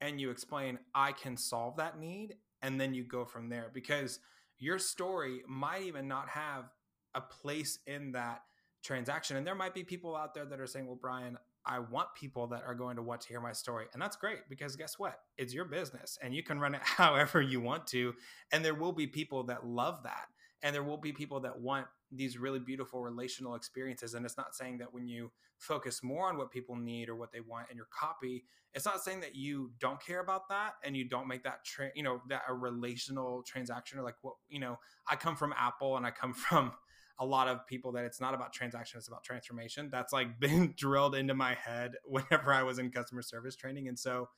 and 0.03 0.21
you 0.21 0.31
explain 0.31 0.79
i 0.95 1.11
can 1.13 1.37
solve 1.37 1.77
that 1.77 1.99
need 1.99 2.35
and 2.63 2.81
then 2.81 2.95
you 2.95 3.05
go 3.05 3.25
from 3.25 3.49
there 3.49 3.71
because 3.73 4.21
your 4.59 4.79
story 4.79 5.43
might 5.49 5.83
even 5.83 6.09
not 6.09 6.29
have 6.29 6.71
a 7.15 7.21
place 7.21 7.81
in 7.87 8.13
that 8.13 8.43
transaction. 8.83 9.37
And 9.37 9.47
there 9.47 9.55
might 9.55 9.75
be 9.75 9.85
people 9.85 10.17
out 10.17 10.35
there 10.35 10.45
that 10.45 10.61
are 10.61 10.67
saying 10.67 10.87
well 10.87 10.99
brian 11.01 11.39
i 11.65 11.79
want 11.79 12.09
people 12.19 12.49
that 12.49 12.63
are 12.67 12.75
going 12.75 12.97
to 12.97 13.03
want 13.03 13.21
to 13.23 13.29
hear 13.29 13.41
my 13.41 13.53
story. 13.53 13.87
And 13.93 14.03
that's 14.03 14.17
great 14.17 14.49
because 14.49 14.77
guess 14.77 14.99
what? 14.99 15.21
It's 15.37 15.55
your 15.55 15.65
business 15.65 16.19
and 16.23 16.35
you 16.35 16.43
can 16.43 16.59
run 16.59 16.75
it 16.75 16.83
however 16.85 17.41
you 17.41 17.61
want 17.61 17.87
to 17.89 18.15
and 18.53 18.65
there 18.65 18.75
will 18.75 18.93
be 18.93 19.07
people 19.07 19.45
that 19.45 19.67
love 19.67 20.03
that 20.05 20.27
and 20.63 20.75
there 20.75 20.83
will 20.83 20.97
be 20.97 21.13
people 21.13 21.41
that 21.41 21.61
want 21.61 21.87
these 22.15 22.39
really 22.39 22.59
beautiful 22.59 23.01
relational 23.01 23.55
experiences 23.55 24.15
and 24.15 24.25
it's 24.25 24.37
not 24.37 24.55
saying 24.55 24.79
that 24.79 24.93
when 24.93 25.09
you 25.09 25.31
focus 25.59 26.03
more 26.03 26.29
on 26.29 26.37
what 26.37 26.51
people 26.51 26.77
need 26.77 27.09
or 27.09 27.17
what 27.17 27.33
they 27.33 27.41
want 27.41 27.67
in 27.71 27.77
your 27.77 27.89
copy 27.91 28.45
it's 28.75 28.85
not 28.85 29.03
saying 29.03 29.21
that 29.21 29.35
you 29.35 29.71
don't 29.81 30.03
care 30.05 30.21
about 30.21 30.49
that 30.49 30.73
and 30.85 30.97
you 30.97 31.09
don't 31.09 31.29
make 31.29 31.43
that 31.43 31.65
tra- 31.65 31.91
you 31.95 32.03
know 32.03 32.21
that 32.29 32.43
a 32.49 32.55
relational 32.55 33.43
transaction 33.43 33.99
or 33.99 34.03
like 34.03 34.17
what 34.23 34.35
you 34.49 34.61
know 34.61 34.79
i 35.09 35.17
come 35.17 35.37
from 35.37 35.55
apple 35.57 35.97
and 35.97 36.07
i 36.07 36.11
come 36.11 36.33
from 36.49 36.73
a 37.19 37.25
lot 37.27 37.47
of 37.47 37.67
people 37.67 37.93
that 37.93 38.05
it's 38.05 38.21
not 38.21 38.35
about 38.35 38.53
transaction 38.53 38.99
it's 38.99 39.07
about 39.07 39.23
transformation. 39.23 39.89
That's 39.93 40.13
like 40.13 40.41
been 40.41 40.75
drilled 40.77 41.15
into 41.15 41.35
my 41.35 41.55
head 41.55 41.93
whenever 42.05 42.53
i 42.53 42.63
was 42.63 42.79
in 42.79 42.91
customer 42.91 43.23
service 43.23 43.57
training 43.57 43.89
and 43.89 43.99
so 43.99 44.29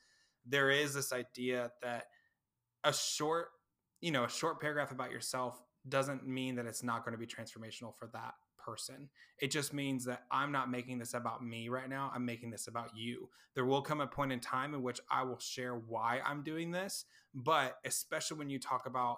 there 0.45 0.69
is 0.69 0.93
this 0.93 1.11
idea 1.11 1.71
that 1.81 2.05
a 2.83 2.93
short 2.93 3.47
you 4.01 4.11
know 4.11 4.25
a 4.25 4.29
short 4.29 4.61
paragraph 4.61 4.91
about 4.91 5.11
yourself 5.11 5.59
doesn't 5.87 6.27
mean 6.27 6.55
that 6.55 6.65
it's 6.65 6.83
not 6.83 7.05
going 7.05 7.13
to 7.13 7.17
be 7.17 7.27
transformational 7.27 7.95
for 7.95 8.07
that 8.13 8.33
person. 8.57 9.09
It 9.39 9.51
just 9.51 9.73
means 9.73 10.05
that 10.05 10.23
I'm 10.31 10.51
not 10.51 10.71
making 10.71 10.97
this 10.97 11.13
about 11.13 11.43
me 11.43 11.69
right 11.69 11.89
now. 11.89 12.11
I'm 12.13 12.25
making 12.25 12.49
this 12.49 12.67
about 12.67 12.95
you. 12.95 13.29
There 13.53 13.65
will 13.65 13.81
come 13.81 14.01
a 14.01 14.07
point 14.07 14.31
in 14.31 14.39
time 14.39 14.73
in 14.73 14.81
which 14.81 14.99
I 15.09 15.23
will 15.23 15.39
share 15.39 15.75
why 15.75 16.21
I'm 16.25 16.43
doing 16.43 16.71
this, 16.71 17.05
but 17.33 17.77
especially 17.85 18.37
when 18.37 18.49
you 18.49 18.59
talk 18.59 18.87
about 18.87 19.17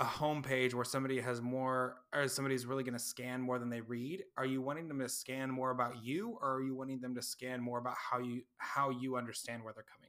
a 0.00 0.04
homepage 0.04 0.74
where 0.74 0.84
somebody 0.84 1.20
has 1.20 1.42
more 1.42 1.96
or 2.14 2.28
somebody's 2.28 2.66
really 2.66 2.84
going 2.84 2.94
to 2.94 3.00
scan 3.00 3.40
more 3.40 3.58
than 3.58 3.68
they 3.68 3.80
read 3.80 4.22
are 4.36 4.46
you 4.46 4.62
wanting 4.62 4.86
them 4.86 5.00
to 5.00 5.08
scan 5.08 5.50
more 5.50 5.70
about 5.72 6.04
you 6.04 6.38
or 6.40 6.54
are 6.54 6.62
you 6.62 6.72
wanting 6.74 7.00
them 7.00 7.16
to 7.16 7.22
scan 7.22 7.60
more 7.60 7.78
about 7.78 7.96
how 7.96 8.20
you 8.20 8.42
how 8.58 8.90
you 8.90 9.16
understand 9.16 9.62
where 9.64 9.72
they're 9.72 9.84
coming 9.92 10.07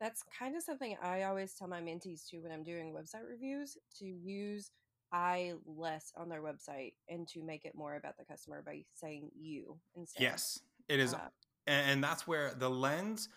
that's 0.00 0.22
kind 0.38 0.56
of 0.56 0.62
something 0.62 0.96
I 1.02 1.24
always 1.24 1.54
tell 1.54 1.68
my 1.68 1.80
mentees 1.80 2.28
too 2.28 2.42
when 2.42 2.52
I'm 2.52 2.62
doing 2.62 2.92
website 2.92 3.28
reviews 3.28 3.76
to 3.98 4.06
use 4.06 4.70
I 5.12 5.54
less 5.64 6.12
on 6.16 6.28
their 6.28 6.42
website 6.42 6.92
and 7.08 7.26
to 7.28 7.42
make 7.42 7.64
it 7.64 7.74
more 7.74 7.96
about 7.96 8.16
the 8.18 8.24
customer 8.24 8.62
by 8.64 8.84
saying 8.94 9.30
you 9.34 9.78
instead. 9.96 10.22
Yes, 10.22 10.60
it 10.88 11.00
is. 11.00 11.14
Uh, 11.14 11.20
and 11.66 12.02
that's 12.02 12.26
where 12.26 12.52
the 12.54 12.68
lens 12.68 13.28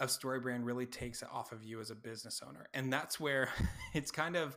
of 0.00 0.08
StoryBrand 0.08 0.60
really 0.64 0.86
takes 0.86 1.22
it 1.22 1.28
off 1.32 1.52
of 1.52 1.62
you 1.62 1.80
as 1.80 1.90
a 1.90 1.94
business 1.94 2.42
owner. 2.46 2.66
And 2.74 2.92
that's 2.92 3.20
where 3.20 3.50
it's 3.94 4.10
kind 4.10 4.36
of 4.36 4.56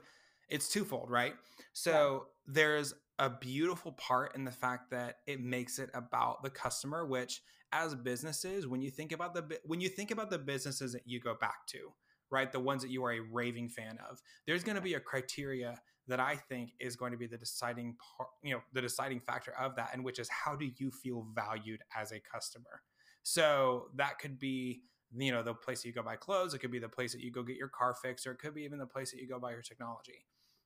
it's 0.49 0.69
twofold, 0.69 1.09
right? 1.09 1.33
So 1.73 2.25
yeah. 2.47 2.53
there's 2.53 2.93
a 3.19 3.29
beautiful 3.29 3.91
part 3.93 4.35
in 4.35 4.43
the 4.43 4.51
fact 4.51 4.91
that 4.91 5.17
it 5.27 5.39
makes 5.39 5.79
it 5.79 5.89
about 5.93 6.41
the 6.43 6.49
customer 6.49 7.05
which 7.05 7.41
as 7.71 7.95
businesses 7.95 8.67
when 8.67 8.81
you 8.81 8.89
think 8.89 9.11
about 9.11 9.33
the 9.33 9.59
when 9.65 9.81
you 9.81 9.89
think 9.89 10.11
about 10.11 10.29
the 10.29 10.37
businesses 10.37 10.93
that 10.93 11.03
you 11.05 11.19
go 11.19 11.35
back 11.39 11.65
to 11.67 11.91
right 12.31 12.51
the 12.51 12.59
ones 12.59 12.81
that 12.81 12.89
you 12.89 13.03
are 13.03 13.13
a 13.13 13.19
raving 13.19 13.69
fan 13.69 13.97
of 14.09 14.19
there's 14.47 14.63
going 14.63 14.75
to 14.75 14.81
be 14.81 14.95
a 14.95 14.99
criteria 14.99 15.79
that 16.07 16.19
i 16.19 16.35
think 16.35 16.71
is 16.79 16.95
going 16.95 17.11
to 17.11 17.17
be 17.17 17.27
the 17.27 17.37
deciding 17.37 17.95
part 18.17 18.29
you 18.43 18.53
know 18.53 18.61
the 18.73 18.81
deciding 18.81 19.19
factor 19.19 19.53
of 19.59 19.75
that 19.75 19.89
and 19.93 20.03
which 20.03 20.19
is 20.19 20.29
how 20.29 20.55
do 20.55 20.69
you 20.77 20.91
feel 20.91 21.25
valued 21.33 21.81
as 21.95 22.11
a 22.11 22.19
customer? 22.19 22.81
So 23.23 23.87
that 23.95 24.19
could 24.19 24.37
be 24.37 24.81
you 25.15 25.31
know 25.31 25.43
the 25.43 25.53
place 25.53 25.81
that 25.81 25.87
you 25.87 25.93
go 25.93 26.03
buy 26.03 26.15
clothes 26.15 26.53
it 26.53 26.59
could 26.59 26.71
be 26.71 26.79
the 26.79 26.89
place 26.89 27.13
that 27.13 27.21
you 27.21 27.31
go 27.31 27.43
get 27.43 27.55
your 27.55 27.69
car 27.69 27.95
fixed 27.95 28.27
or 28.27 28.31
it 28.31 28.39
could 28.39 28.53
be 28.53 28.63
even 28.63 28.79
the 28.79 28.85
place 28.85 29.11
that 29.11 29.21
you 29.21 29.27
go 29.27 29.39
buy 29.39 29.51
your 29.51 29.61
technology. 29.61 30.25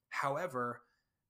However 0.09 0.81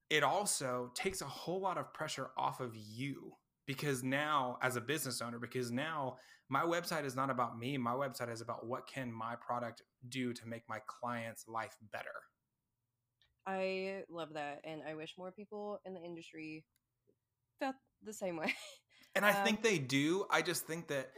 it 0.09 0.23
also 0.23 0.91
takes 0.95 1.21
a 1.21 1.25
whole 1.25 1.59
lot 1.59 1.77
of 1.77 1.93
pressure 1.93 2.29
off 2.37 2.59
of 2.59 2.75
you 2.75 3.33
because 3.65 4.03
now 4.03 4.57
as 4.61 4.75
a 4.75 4.81
business 4.81 5.21
owner 5.21 5.39
because 5.39 5.71
now 5.71 6.17
my 6.49 6.61
website 6.61 7.05
is 7.05 7.15
not 7.15 7.29
about 7.29 7.59
me. 7.59 7.77
My 7.77 7.91
website 7.91 8.31
is 8.31 8.39
about 8.39 8.65
what 8.65 8.87
can 8.87 9.11
my 9.11 9.35
product 9.35 9.81
do 10.07 10.33
to 10.33 10.47
make 10.47 10.63
my 10.69 10.79
client's 10.87 11.45
life 11.47 11.75
better. 11.91 12.05
I 13.45 14.03
love 14.09 14.33
that 14.33 14.59
and 14.65 14.81
i 14.85 14.93
wish 14.93 15.13
more 15.17 15.31
people 15.31 15.79
in 15.85 15.93
the 15.93 16.01
industry 16.01 16.65
felt 17.59 17.75
the 18.03 18.13
same 18.13 18.37
way. 18.37 18.53
And 19.15 19.25
i 19.25 19.31
um, 19.31 19.45
think 19.45 19.61
they 19.63 19.77
do. 19.77 20.25
I 20.29 20.41
just 20.41 20.65
think 20.65 20.87
that 20.87 21.11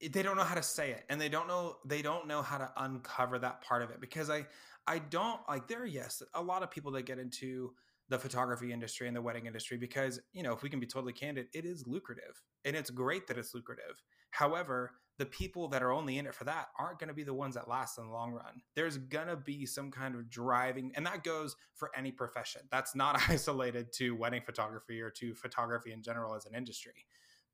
they 0.00 0.22
don't 0.22 0.36
know 0.36 0.44
how 0.44 0.54
to 0.54 0.62
say 0.62 0.90
it 0.90 1.04
and 1.08 1.20
they 1.20 1.28
don't 1.28 1.48
know 1.48 1.76
they 1.84 2.02
don't 2.02 2.26
know 2.26 2.42
how 2.42 2.58
to 2.58 2.70
uncover 2.78 3.38
that 3.38 3.62
part 3.62 3.82
of 3.82 3.90
it 3.90 4.00
because 4.00 4.28
i 4.28 4.44
i 4.86 4.98
don't 4.98 5.40
like 5.48 5.68
there 5.68 5.86
yes 5.86 6.22
a 6.34 6.42
lot 6.42 6.62
of 6.62 6.70
people 6.70 6.92
that 6.92 7.06
get 7.06 7.18
into 7.18 7.72
the 8.08 8.18
photography 8.18 8.72
industry 8.72 9.08
and 9.08 9.16
the 9.16 9.22
wedding 9.22 9.46
industry 9.46 9.76
because 9.76 10.20
you 10.32 10.42
know 10.42 10.52
if 10.52 10.62
we 10.62 10.70
can 10.70 10.78
be 10.78 10.86
totally 10.86 11.12
candid 11.12 11.46
it 11.52 11.64
is 11.64 11.86
lucrative 11.86 12.42
and 12.64 12.76
it's 12.76 12.90
great 12.90 13.26
that 13.26 13.38
it's 13.38 13.54
lucrative. 13.54 14.02
However 14.30 14.92
the 15.18 15.26
people 15.26 15.66
that 15.68 15.82
are 15.82 15.92
only 15.92 16.18
in 16.18 16.26
it 16.26 16.34
for 16.34 16.44
that 16.44 16.66
aren't 16.78 16.98
going 16.98 17.08
to 17.08 17.14
be 17.14 17.22
the 17.22 17.32
ones 17.32 17.54
that 17.54 17.68
last 17.68 17.96
in 17.96 18.04
the 18.04 18.12
long 18.12 18.32
run. 18.32 18.60
There's 18.74 18.98
going 18.98 19.28
to 19.28 19.36
be 19.36 19.64
some 19.64 19.90
kind 19.90 20.14
of 20.14 20.28
driving 20.28 20.92
and 20.94 21.06
that 21.06 21.24
goes 21.24 21.56
for 21.74 21.90
any 21.96 22.12
profession. 22.12 22.62
That's 22.70 22.94
not 22.94 23.20
isolated 23.28 23.92
to 23.94 24.14
wedding 24.14 24.42
photography 24.44 25.00
or 25.00 25.10
to 25.10 25.34
photography 25.34 25.92
in 25.92 26.02
general 26.02 26.34
as 26.34 26.44
an 26.44 26.54
industry. 26.54 27.06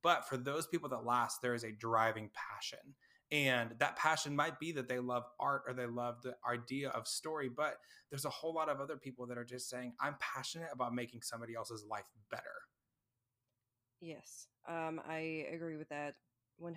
But 0.03 0.29
for 0.29 0.37
those 0.37 0.67
people 0.67 0.89
that 0.89 1.07
last 1.07 1.41
there 1.41 1.55
is 1.55 1.65
a 1.65 1.73
driving 1.73 2.31
passion 2.35 2.95
and 3.33 3.71
that 3.79 3.97
passion 3.97 4.37
might 4.37 4.61
be 4.61 4.71
that 4.73 4.89
they 4.89 4.99
love 4.99 5.25
art 5.41 5.63
or 5.67 5.73
they 5.73 5.87
love 5.87 6.23
the 6.23 6.37
idea 6.49 6.91
of 6.91 7.09
story 7.09 7.49
but 7.49 7.79
there's 8.11 8.27
a 8.27 8.31
whole 8.31 8.55
lot 8.55 8.69
of 8.69 8.79
other 8.79 8.97
people 8.97 9.27
that 9.27 9.39
are 9.39 9.45
just 9.45 9.69
saying 9.69 9.93
i'm 10.01 10.15
passionate 10.21 10.69
about 10.73 10.95
making 10.95 11.23
somebody 11.23 11.55
else's 11.55 11.85
life 11.91 12.05
better. 12.31 12.45
Yes 14.01 14.47
um, 14.69 15.01
i 15.09 15.47
agree 15.53 15.77
with 15.77 15.89
that 15.89 16.15
100% 16.63 16.75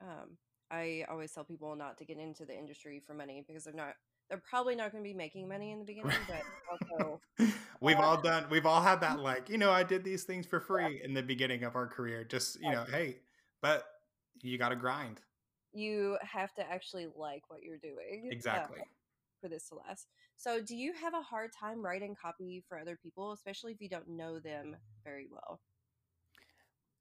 um, 0.00 0.36
i 0.70 1.04
always 1.08 1.30
tell 1.30 1.44
people 1.44 1.76
not 1.76 1.98
to 1.98 2.04
get 2.04 2.18
into 2.18 2.44
the 2.44 2.56
industry 2.56 3.00
for 3.06 3.14
money 3.14 3.44
because 3.46 3.64
they're 3.64 3.74
not 3.74 3.94
they're 4.30 4.42
probably 4.48 4.74
not 4.74 4.90
going 4.90 5.04
to 5.04 5.08
be 5.08 5.14
making 5.14 5.46
money 5.46 5.72
in 5.72 5.78
the 5.78 5.84
beginning 5.84 6.16
but 6.26 6.42
also 6.70 7.20
we've 7.80 7.98
uh, 7.98 8.02
all 8.02 8.20
done 8.20 8.46
we've 8.50 8.66
all 8.66 8.80
had 8.80 9.00
that 9.00 9.18
like 9.20 9.48
you 9.50 9.58
know 9.58 9.70
i 9.70 9.82
did 9.82 10.02
these 10.02 10.24
things 10.24 10.46
for 10.46 10.60
free 10.60 11.00
in 11.04 11.12
the 11.12 11.22
beginning 11.22 11.64
of 11.64 11.76
our 11.76 11.86
career 11.86 12.24
just 12.24 12.60
you 12.60 12.70
know 12.70 12.84
hey 12.90 13.16
but 13.60 13.84
you 14.42 14.56
got 14.58 14.70
to 14.70 14.76
grind 14.76 15.20
you 15.74 16.16
have 16.22 16.54
to 16.54 16.62
actually 16.70 17.08
like 17.16 17.42
what 17.48 17.62
you're 17.62 17.78
doing. 17.78 18.28
Uh, 18.30 18.32
exactly. 18.32 18.80
Uh, 18.80 18.84
for 19.44 19.48
this 19.48 19.68
to 19.68 19.74
last. 19.74 20.08
So, 20.36 20.62
do 20.62 20.74
you 20.74 20.94
have 20.94 21.12
a 21.12 21.20
hard 21.20 21.50
time 21.52 21.84
writing 21.84 22.16
copy 22.20 22.64
for 22.66 22.78
other 22.78 22.98
people, 23.00 23.32
especially 23.32 23.72
if 23.72 23.80
you 23.80 23.90
don't 23.90 24.08
know 24.08 24.38
them 24.38 24.76
very 25.04 25.26
well? 25.30 25.60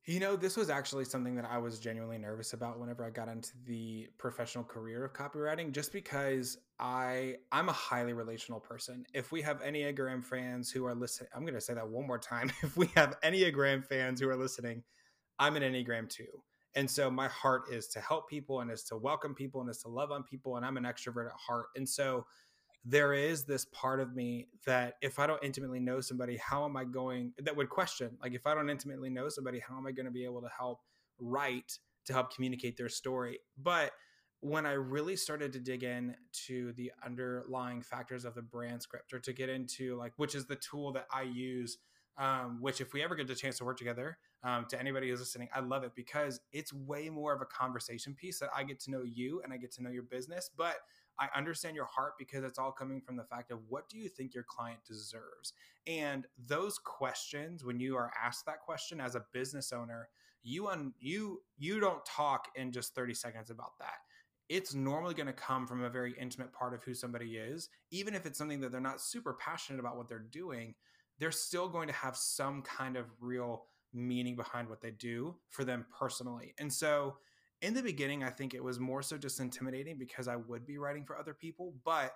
You 0.06 0.20
know, 0.20 0.36
this 0.36 0.58
was 0.58 0.70
actually 0.70 1.06
something 1.06 1.36
that 1.36 1.46
I 1.50 1.58
was 1.60 1.80
genuinely 1.80 2.18
nervous 2.18 2.52
about 2.52 2.78
whenever 2.78 3.06
I 3.06 3.10
got 3.10 3.30
into 3.30 3.52
the 3.66 4.10
professional 4.18 4.66
career 4.66 5.06
of 5.06 5.14
copywriting 5.14 5.72
just 5.72 5.94
because 5.94 6.58
I 6.78 7.36
I'm 7.54 7.70
a 7.70 7.74
highly 7.74 8.12
relational 8.12 8.60
person. 8.60 9.06
If 9.14 9.32
we 9.32 9.42
have 9.44 9.62
any 9.62 9.84
Enneagram 9.84 10.22
fans 10.26 10.70
who 10.70 10.86
are 10.86 10.94
listening, 10.94 11.30
I'm 11.34 11.44
going 11.44 11.54
to 11.54 11.62
say 11.62 11.74
that 11.76 11.88
one 11.88 12.06
more 12.06 12.20
time. 12.20 12.52
If 12.64 12.76
we 12.76 12.88
have 12.96 13.20
Enneagram 13.22 13.86
fans 13.86 14.20
who 14.20 14.28
are 14.28 14.36
listening, 14.36 14.84
I'm 15.40 15.56
an 15.56 15.64
Enneagram 15.64 16.10
2. 16.10 16.26
And 16.76 16.90
so 16.90 17.10
my 17.12 17.28
heart 17.28 17.72
is 17.72 17.88
to 17.90 18.00
help 18.00 18.30
people 18.30 18.62
and 18.62 18.72
is 18.72 18.84
to 18.86 18.98
welcome 18.98 19.36
people 19.36 19.62
and 19.62 19.70
is 19.70 19.78
to 19.80 19.88
love 19.88 20.12
on 20.12 20.24
people. 20.24 20.58
And 20.58 20.66
I'm 20.66 20.78
an 20.78 20.84
extrovert 20.84 21.28
at 21.28 21.34
heart. 21.34 21.68
And 21.76 21.88
so 21.88 22.26
there 22.86 23.14
is 23.14 23.46
this 23.46 23.66
part 23.66 24.00
of 24.00 24.16
me 24.16 24.48
that 24.66 24.96
if 25.02 25.20
I 25.20 25.28
don't 25.28 25.44
intimately 25.44 25.80
know 25.80 26.02
somebody, 26.02 26.38
how 26.38 26.66
am 26.66 26.76
I 26.76 26.84
going 26.84 27.34
that 27.40 27.56
would 27.56 27.70
question, 27.70 28.18
like 28.22 28.34
if 28.34 28.46
I 28.46 28.54
don't 28.54 28.70
intimately 28.70 29.10
know 29.10 29.30
somebody, 29.30 29.60
how 29.60 29.78
am 29.78 29.88
I 29.88 29.92
going 29.92 30.06
to 30.06 30.12
be 30.12 30.26
able 30.26 30.42
to 30.42 30.50
help 30.58 30.80
write 31.20 31.78
to 32.06 32.14
help 32.14 32.34
communicate 32.34 32.76
their 32.76 32.90
story? 32.90 33.40
But 33.58 33.92
when 34.42 34.66
I 34.66 34.74
really 34.74 35.16
started 35.16 35.54
to 35.54 35.60
dig 35.60 35.84
in 35.84 36.16
to 36.48 36.74
the 36.74 36.92
underlying 37.06 37.82
factors 37.82 38.26
of 38.26 38.36
the 38.36 38.42
brand 38.42 38.82
script 38.82 39.14
or 39.14 39.20
to 39.20 39.32
get 39.32 39.48
into 39.48 39.96
like, 39.96 40.12
which 40.18 40.36
is 40.36 40.46
the 40.46 40.58
tool 40.58 40.92
that 40.94 41.06
I 41.14 41.22
use 41.22 41.78
um, 42.18 42.60
which 42.62 42.82
if 42.82 42.94
we 42.94 43.02
ever 43.02 43.16
get 43.16 43.28
the 43.28 43.36
chance 43.36 43.58
to 43.58 43.66
work 43.66 43.78
together, 43.78 44.18
um, 44.44 44.66
to 44.70 44.80
anybody 44.80 45.10
who's 45.10 45.20
listening, 45.20 45.50
I 45.54 45.62
love 45.62 45.84
it 45.84 45.94
because 45.96 46.40
it's 46.52 46.74
way 46.74 47.10
more 47.10 47.34
of 47.34 47.42
a 47.42 47.46
conversation 47.46 48.14
piece 48.14 48.40
that 48.40 48.50
I 48.56 48.64
get 48.64 48.80
to 48.82 48.92
know 48.92 49.04
you 49.04 49.42
and 49.44 49.54
I 49.54 49.58
get 49.58 49.72
to 49.74 49.84
know 49.84 49.90
your 49.90 50.04
business, 50.04 50.50
but 50.56 50.78
I 51.20 51.28
understand 51.36 51.76
your 51.76 51.86
heart 51.86 52.14
because 52.18 52.44
it's 52.44 52.60
all 52.60 52.72
coming 52.72 53.00
from 53.00 53.16
the 53.16 53.24
fact 53.24 53.52
of 53.52 53.60
what 53.70 53.88
do 53.88 53.98
you 53.98 54.10
think 54.10 54.34
your 54.34 54.44
client 54.44 54.80
deserves? 54.86 55.54
And 55.88 56.26
those 56.48 56.78
questions, 56.80 57.64
when 57.64 57.80
you 57.80 57.96
are 57.96 58.12
asked 58.22 58.46
that 58.48 58.62
question 58.62 59.00
as 59.00 59.16
a 59.16 59.26
business 59.32 59.72
owner, 59.72 60.10
you 60.44 60.68
un, 60.68 60.94
you 61.00 61.42
you 61.58 61.80
don't 61.80 62.06
talk 62.06 62.50
in 62.56 62.72
just 62.72 62.94
30 62.96 63.14
seconds 63.14 63.50
about 63.50 63.78
that 63.80 63.96
it's 64.50 64.74
normally 64.76 65.14
going 65.14 65.28
to 65.28 65.34
come 65.34 65.66
from 65.66 65.84
a 65.84 65.90
very 65.90 66.14
intimate 66.20 66.52
part 66.52 66.74
of 66.74 66.84
who 66.84 66.94
somebody 66.94 67.38
is 67.38 67.70
even 67.92 68.14
if 68.14 68.26
it's 68.26 68.38
something 68.38 68.60
that 68.60 68.72
they're 68.72 68.82
not 68.82 69.00
super 69.00 69.34
passionate 69.34 69.80
about 69.80 69.96
what 69.96 70.10
they're 70.10 70.20
doing 70.20 70.76
they're 71.20 71.32
still 71.32 71.70
going 71.70 71.88
to 71.88 71.94
have 71.94 72.18
some 72.18 72.62
kind 72.62 72.98
of 72.98 73.06
real 73.22 73.68
meaning 73.94 74.36
behind 74.36 74.70
what 74.70 74.82
they 74.82 74.92
do 74.92 75.36
for 75.50 75.64
them 75.64 75.86
personally. 75.98 76.54
And 76.58 76.72
so 76.72 77.18
in 77.62 77.74
the 77.74 77.82
beginning, 77.82 78.24
I 78.24 78.30
think 78.30 78.54
it 78.54 78.64
was 78.64 78.80
more 78.80 79.02
so 79.02 79.18
just 79.18 79.40
intimidating 79.40 79.98
because 79.98 80.28
I 80.28 80.36
would 80.36 80.66
be 80.66 80.78
writing 80.78 81.06
for 81.06 81.18
other 81.18 81.34
people. 81.34 81.74
But 81.86 82.14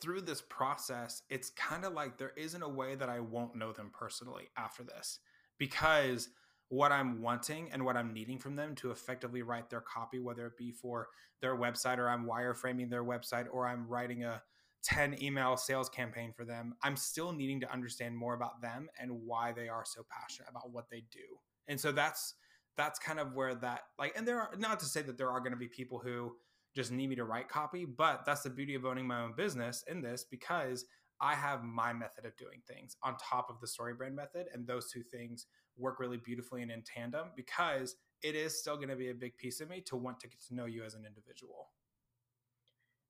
through 0.00 0.22
this 0.22 0.42
process, 0.48 1.22
it's 1.30 1.50
kind 1.50 1.84
of 1.84 1.92
like 1.92 2.18
there 2.18 2.32
isn't 2.36 2.62
a 2.62 2.68
way 2.68 2.94
that 2.94 3.08
I 3.08 3.20
won't 3.20 3.54
know 3.54 3.72
them 3.72 3.90
personally 3.92 4.48
after 4.56 4.82
this 4.82 5.18
because 5.58 6.30
what 6.68 6.90
I'm 6.90 7.22
wanting 7.22 7.70
and 7.72 7.84
what 7.84 7.96
I'm 7.96 8.12
needing 8.12 8.38
from 8.38 8.56
them 8.56 8.74
to 8.76 8.90
effectively 8.90 9.42
write 9.42 9.70
their 9.70 9.80
copy, 9.80 10.18
whether 10.18 10.46
it 10.46 10.56
be 10.56 10.72
for 10.72 11.08
their 11.40 11.56
website 11.56 11.98
or 11.98 12.08
I'm 12.08 12.26
wireframing 12.26 12.90
their 12.90 13.04
website 13.04 13.46
or 13.52 13.68
I'm 13.68 13.86
writing 13.86 14.24
a 14.24 14.42
10 14.86 15.22
email 15.22 15.56
sales 15.56 15.88
campaign 15.88 16.32
for 16.32 16.44
them, 16.44 16.74
I'm 16.82 16.96
still 16.96 17.32
needing 17.32 17.60
to 17.60 17.72
understand 17.72 18.16
more 18.16 18.34
about 18.34 18.62
them 18.62 18.88
and 19.00 19.10
why 19.24 19.52
they 19.52 19.68
are 19.68 19.84
so 19.84 20.06
passionate 20.08 20.48
about 20.48 20.70
what 20.70 20.88
they 20.90 21.02
do. 21.10 21.40
And 21.68 21.78
so 21.78 21.92
that's 21.92 22.34
that's 22.76 22.98
kind 22.98 23.18
of 23.18 23.34
where 23.34 23.54
that 23.54 23.80
like 23.98 24.16
and 24.16 24.28
there 24.28 24.40
are 24.40 24.50
not 24.58 24.78
to 24.80 24.86
say 24.86 25.02
that 25.02 25.18
there 25.18 25.30
are 25.30 25.40
going 25.40 25.52
to 25.52 25.58
be 25.58 25.66
people 25.66 25.98
who 25.98 26.32
just 26.74 26.92
need 26.92 27.08
me 27.08 27.16
to 27.16 27.24
write 27.24 27.48
copy, 27.48 27.84
but 27.84 28.24
that's 28.24 28.42
the 28.42 28.50
beauty 28.50 28.74
of 28.74 28.84
owning 28.84 29.06
my 29.06 29.22
own 29.22 29.32
business 29.36 29.82
in 29.88 30.02
this 30.02 30.24
because 30.30 30.84
I 31.20 31.34
have 31.34 31.64
my 31.64 31.92
method 31.92 32.26
of 32.26 32.36
doing 32.36 32.60
things 32.68 32.96
on 33.02 33.16
top 33.16 33.48
of 33.48 33.58
the 33.60 33.66
StoryBrand 33.66 34.14
method 34.14 34.46
and 34.52 34.66
those 34.66 34.92
two 34.92 35.02
things 35.02 35.46
work 35.78 35.98
really 35.98 36.18
beautifully 36.18 36.62
and 36.62 36.70
in 36.70 36.82
tandem 36.82 37.28
because 37.34 37.96
it 38.22 38.34
is 38.34 38.58
still 38.58 38.76
going 38.76 38.90
to 38.90 38.96
be 38.96 39.08
a 39.08 39.14
big 39.14 39.36
piece 39.38 39.60
of 39.60 39.70
me 39.70 39.80
to 39.80 39.96
want 39.96 40.20
to 40.20 40.28
get 40.28 40.40
to 40.48 40.54
know 40.54 40.66
you 40.66 40.84
as 40.84 40.94
an 40.94 41.04
individual. 41.06 41.70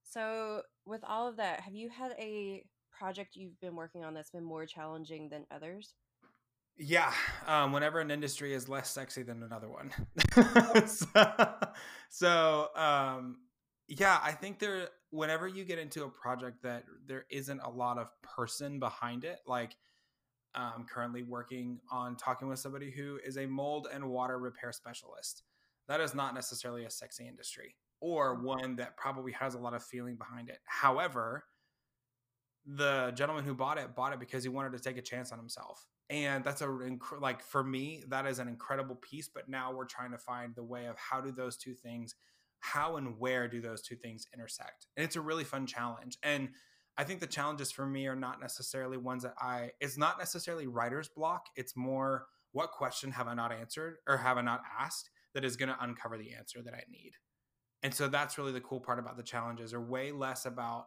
So, 0.09 0.63
with 0.87 1.03
all 1.05 1.29
of 1.29 1.37
that, 1.37 1.61
have 1.61 1.75
you 1.75 1.89
had 1.89 2.13
a 2.13 2.65
project 2.97 3.35
you've 3.35 3.61
been 3.61 3.75
working 3.75 4.05
on 4.05 4.15
that's 4.15 4.31
been 4.31 4.45
more 4.45 4.65
challenging 4.65 5.29
than 5.29 5.45
others? 5.51 5.95
Yeah, 6.79 7.13
um, 7.47 7.73
whenever 7.73 8.01
an 8.01 8.11
industry 8.11 8.55
is 8.55 8.69
less 8.69 8.89
sexy 8.91 9.23
than 9.23 9.43
another 9.43 9.69
one. 9.69 9.91
so, 10.87 11.55
so 12.09 12.69
um, 12.77 13.39
yeah, 13.89 14.19
I 14.23 14.33
think 14.33 14.59
there. 14.59 14.89
Whenever 15.11 15.49
you 15.49 15.65
get 15.65 15.79
into 15.79 16.05
a 16.05 16.09
project 16.09 16.63
that 16.63 16.85
there 17.07 17.25
isn't 17.31 17.61
a 17.61 17.71
lot 17.71 17.97
of 17.97 18.11
person 18.23 18.79
behind 18.79 19.25
it, 19.25 19.39
like 19.47 19.77
I'm 20.55 20.85
currently 20.85 21.23
working 21.23 21.81
on 21.91 22.17
talking 22.17 22.49
with 22.49 22.59
somebody 22.59 22.91
who 22.91 23.19
is 23.25 23.39
a 23.39 23.47
mold 23.47 23.89
and 23.93 24.11
water 24.11 24.39
repair 24.39 24.73
specialist. 24.73 25.43
That 25.89 26.01
is 26.01 26.15
not 26.15 26.35
necessarily 26.35 26.85
a 26.85 26.91
sexy 26.91 27.27
industry 27.27 27.77
or 28.01 28.35
one 28.35 28.77
that 28.77 28.97
probably 28.97 29.33
has 29.33 29.55
a 29.55 29.59
lot 29.59 29.75
of 29.75 29.83
feeling 29.83 30.17
behind 30.17 30.49
it. 30.49 30.59
However, 30.65 31.45
the 32.67 33.13
gentleman 33.15 33.45
who 33.45 33.55
bought 33.55 33.79
it 33.79 33.95
bought 33.95 34.13
it 34.13 34.21
because 34.21 34.43
he 34.43 34.49
wanted 34.49 34.73
to 34.73 34.81
take 34.81 34.97
a 34.97 35.03
chance 35.03 35.33
on 35.33 35.39
himself. 35.39 35.87
And 36.09 36.45
that's 36.45 36.63
a 36.63 36.69
like 37.19 37.43
for 37.43 37.65
me 37.65 38.05
that 38.09 38.27
is 38.27 38.39
an 38.39 38.49
incredible 38.49 38.97
piece, 38.97 39.29
but 39.29 39.49
now 39.49 39.73
we're 39.73 39.87
trying 39.87 40.13
to 40.13 40.19
find 40.19 40.55
the 40.55 40.65
way 40.65 40.87
of 40.87 40.97
how 40.97 41.21
do 41.21 41.33
those 41.33 41.57
two 41.57 41.75
things 41.75 42.15
how 42.61 42.97
and 42.97 43.19
where 43.19 43.49
do 43.49 43.61
those 43.61 43.83
two 43.83 43.97
things 43.97 44.27
intersect? 44.35 44.87
And 44.97 45.05
it's 45.05 45.17
a 45.17 45.21
really 45.21 45.45
fun 45.45 45.67
challenge. 45.67 46.19
And 46.23 46.51
I 46.99 47.05
think 47.05 47.21
the 47.21 47.27
challenges 47.27 47.71
for 47.71 47.87
me 47.87 48.07
are 48.07 48.17
not 48.17 48.41
necessarily 48.41 48.97
ones 48.97 49.23
that 49.23 49.35
I, 49.39 49.71
it's 49.81 49.99
not 49.99 50.19
necessarily 50.19 50.67
writer's 50.67 51.09
block. 51.09 51.47
It's 51.55 51.77
more 51.77 52.27
what 52.53 52.73
question 52.73 53.13
have 53.13 53.29
I 53.29 53.35
not 53.35 53.53
answered 53.53 53.99
or 54.09 54.17
have 54.17 54.39
I 54.39 54.43
not 54.43 54.63
asked 54.81 55.11
that 55.35 55.45
is 55.45 55.57
going 55.57 55.69
to 55.69 55.83
uncover 55.83 56.17
the 56.17 56.33
answer 56.33 56.63
that 56.63 56.75
I 56.75 56.85
need. 56.91 57.13
And 57.83 57.93
so 57.95 58.09
that's 58.09 58.39
really 58.39 58.53
the 58.53 58.61
cool 58.61 58.81
part 58.81 58.99
about 58.99 59.17
the 59.17 59.23
challenges 59.23 59.73
are 59.73 59.81
way 59.81 60.13
less 60.13 60.47
about 60.47 60.87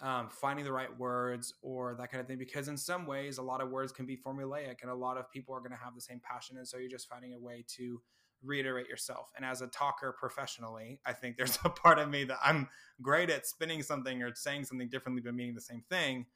um, 0.00 0.28
finding 0.28 0.64
the 0.64 0.72
right 0.72 0.96
words 0.98 1.54
or 1.62 1.94
that 1.98 2.10
kind 2.10 2.20
of 2.20 2.26
thing. 2.26 2.38
Because 2.38 2.68
in 2.68 2.76
some 2.76 3.06
ways, 3.06 3.38
a 3.38 3.42
lot 3.42 3.60
of 3.60 3.70
words 3.70 3.92
can 3.92 4.06
be 4.06 4.16
formulaic 4.16 4.76
and 4.82 4.90
a 4.90 4.94
lot 4.94 5.16
of 5.16 5.30
people 5.30 5.54
are 5.54 5.60
going 5.60 5.70
to 5.70 5.76
have 5.76 5.94
the 5.94 6.00
same 6.00 6.20
passion. 6.22 6.56
And 6.58 6.66
so 6.66 6.76
you're 6.76 6.90
just 6.90 7.08
finding 7.08 7.32
a 7.34 7.38
way 7.38 7.64
to 7.76 8.00
reiterate 8.42 8.88
yourself. 8.88 9.30
And 9.36 9.44
as 9.44 9.62
a 9.62 9.66
talker 9.68 10.14
professionally, 10.18 11.00
I 11.06 11.12
think 11.12 11.36
there's 11.36 11.58
a 11.64 11.70
part 11.70 11.98
of 11.98 12.08
me 12.10 12.24
that 12.24 12.38
I'm 12.42 12.68
great 13.00 13.30
at 13.30 13.46
spinning 13.46 13.82
something 13.82 14.22
or 14.22 14.34
saying 14.34 14.64
something 14.64 14.88
differently 14.88 15.22
but 15.24 15.34
meaning 15.34 15.54
the 15.54 15.60
same 15.60 15.84
thing. 15.88 16.26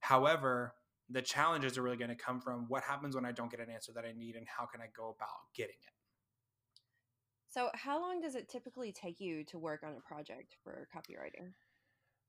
However, 0.00 0.74
the 1.08 1.22
challenges 1.22 1.78
are 1.78 1.82
really 1.82 1.96
going 1.96 2.10
to 2.10 2.16
come 2.16 2.40
from 2.40 2.66
what 2.68 2.82
happens 2.82 3.14
when 3.14 3.24
I 3.24 3.32
don't 3.32 3.50
get 3.50 3.60
an 3.60 3.70
answer 3.70 3.92
that 3.94 4.04
I 4.04 4.12
need 4.12 4.34
and 4.36 4.46
how 4.46 4.66
can 4.66 4.80
I 4.80 4.86
go 4.96 5.14
about 5.16 5.28
getting 5.54 5.76
it. 5.86 5.95
So, 7.56 7.70
how 7.72 7.98
long 7.98 8.20
does 8.20 8.34
it 8.34 8.50
typically 8.50 8.92
take 8.92 9.18
you 9.18 9.42
to 9.44 9.58
work 9.58 9.82
on 9.82 9.94
a 9.96 10.00
project 10.06 10.56
for 10.62 10.86
copywriting? 10.94 11.52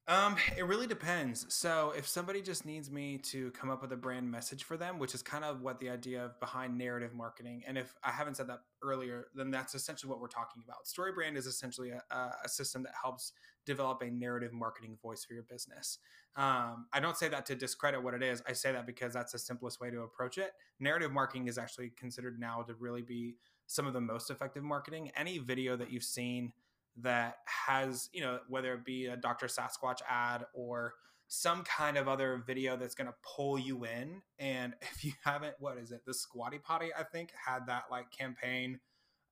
Um, 0.08 0.38
it 0.56 0.66
really 0.66 0.88
depends. 0.88 1.54
So 1.54 1.94
if 1.98 2.08
somebody 2.08 2.42
just 2.42 2.66
needs 2.66 2.90
me 2.90 3.18
to 3.24 3.52
come 3.52 3.70
up 3.70 3.82
with 3.82 3.92
a 3.92 3.98
brand 3.98 4.32
message 4.32 4.64
for 4.64 4.78
them, 4.78 5.00
which 5.00 5.14
is 5.14 5.22
kind 5.22 5.44
of 5.44 5.60
what 5.60 5.82
the 5.82 5.90
idea 5.90 6.24
of 6.24 6.40
behind 6.40 6.78
narrative 6.78 7.14
marketing, 7.14 7.64
and 7.68 7.78
if 7.78 7.94
I 8.06 8.12
haven't 8.12 8.38
said 8.38 8.48
that 8.48 8.62
earlier, 8.82 9.28
then 9.36 9.52
that's 9.52 9.76
essentially 9.76 10.10
what 10.10 10.22
we're 10.22 10.30
talking 10.30 10.64
about. 10.64 10.86
StoryBrand 10.86 11.36
is 11.36 11.46
essentially 11.46 11.90
a, 11.90 12.02
a 12.46 12.48
system 12.48 12.84
that 12.84 12.94
helps 13.02 13.34
develop 13.66 14.02
a 14.02 14.10
narrative 14.10 14.54
marketing 14.54 14.98
voice 15.02 15.26
for 15.26 15.34
your 15.34 15.44
business. 15.44 16.00
Um, 16.38 16.86
I 16.94 17.02
don't 17.02 17.18
say 17.18 17.28
that 17.28 17.46
to 17.48 17.56
discredit 17.56 18.02
what 18.02 18.14
it 18.14 18.24
is. 18.24 18.42
I 18.48 18.54
say 18.54 18.72
that 18.72 18.86
because 18.86 19.12
that's 19.12 19.34
the 19.34 19.40
simplest 19.40 19.82
way 19.82 19.92
to 19.92 20.04
approach 20.04 20.38
it. 20.38 20.52
Narrative 20.80 21.12
marketing 21.12 21.50
is 21.50 21.58
actually 21.58 21.90
considered 21.98 22.40
now 22.40 22.62
to 22.62 22.76
really 22.76 23.02
be 23.02 23.36
some 23.68 23.86
of 23.86 23.94
the 23.94 24.02
most 24.02 24.32
effective 24.32 24.64
marketing. 24.64 25.12
Any 25.16 25.38
video 25.38 25.76
that 25.76 25.92
you've 25.92 26.04
seen 26.04 26.54
that 27.02 27.38
has, 27.68 28.10
you 28.12 28.22
know, 28.22 28.40
whether 28.48 28.74
it 28.74 28.86
be 28.86 29.06
a 29.06 29.18
Dr. 29.18 29.48
Sasquatch 29.48 30.00
ad 30.10 30.46
or 30.54 30.96
some 31.28 31.64
kind 31.64 31.98
of 31.98 32.08
other 32.08 32.42
video 32.48 32.78
that's 32.78 32.96
going 32.96 33.08
to 33.08 33.14
pull 33.24 33.60
you 33.60 33.86
in. 33.86 34.22
And 34.40 34.74
if 34.82 35.04
you 35.04 35.12
haven't, 35.24 35.56
what 35.60 35.78
is 35.78 35.92
it? 35.92 36.06
The 36.06 36.14
Squatty 36.14 36.58
Potty, 36.58 36.90
I 36.98 37.04
think, 37.04 37.32
had 37.46 37.68
that 37.68 37.84
like 37.92 38.10
campaign 38.12 38.80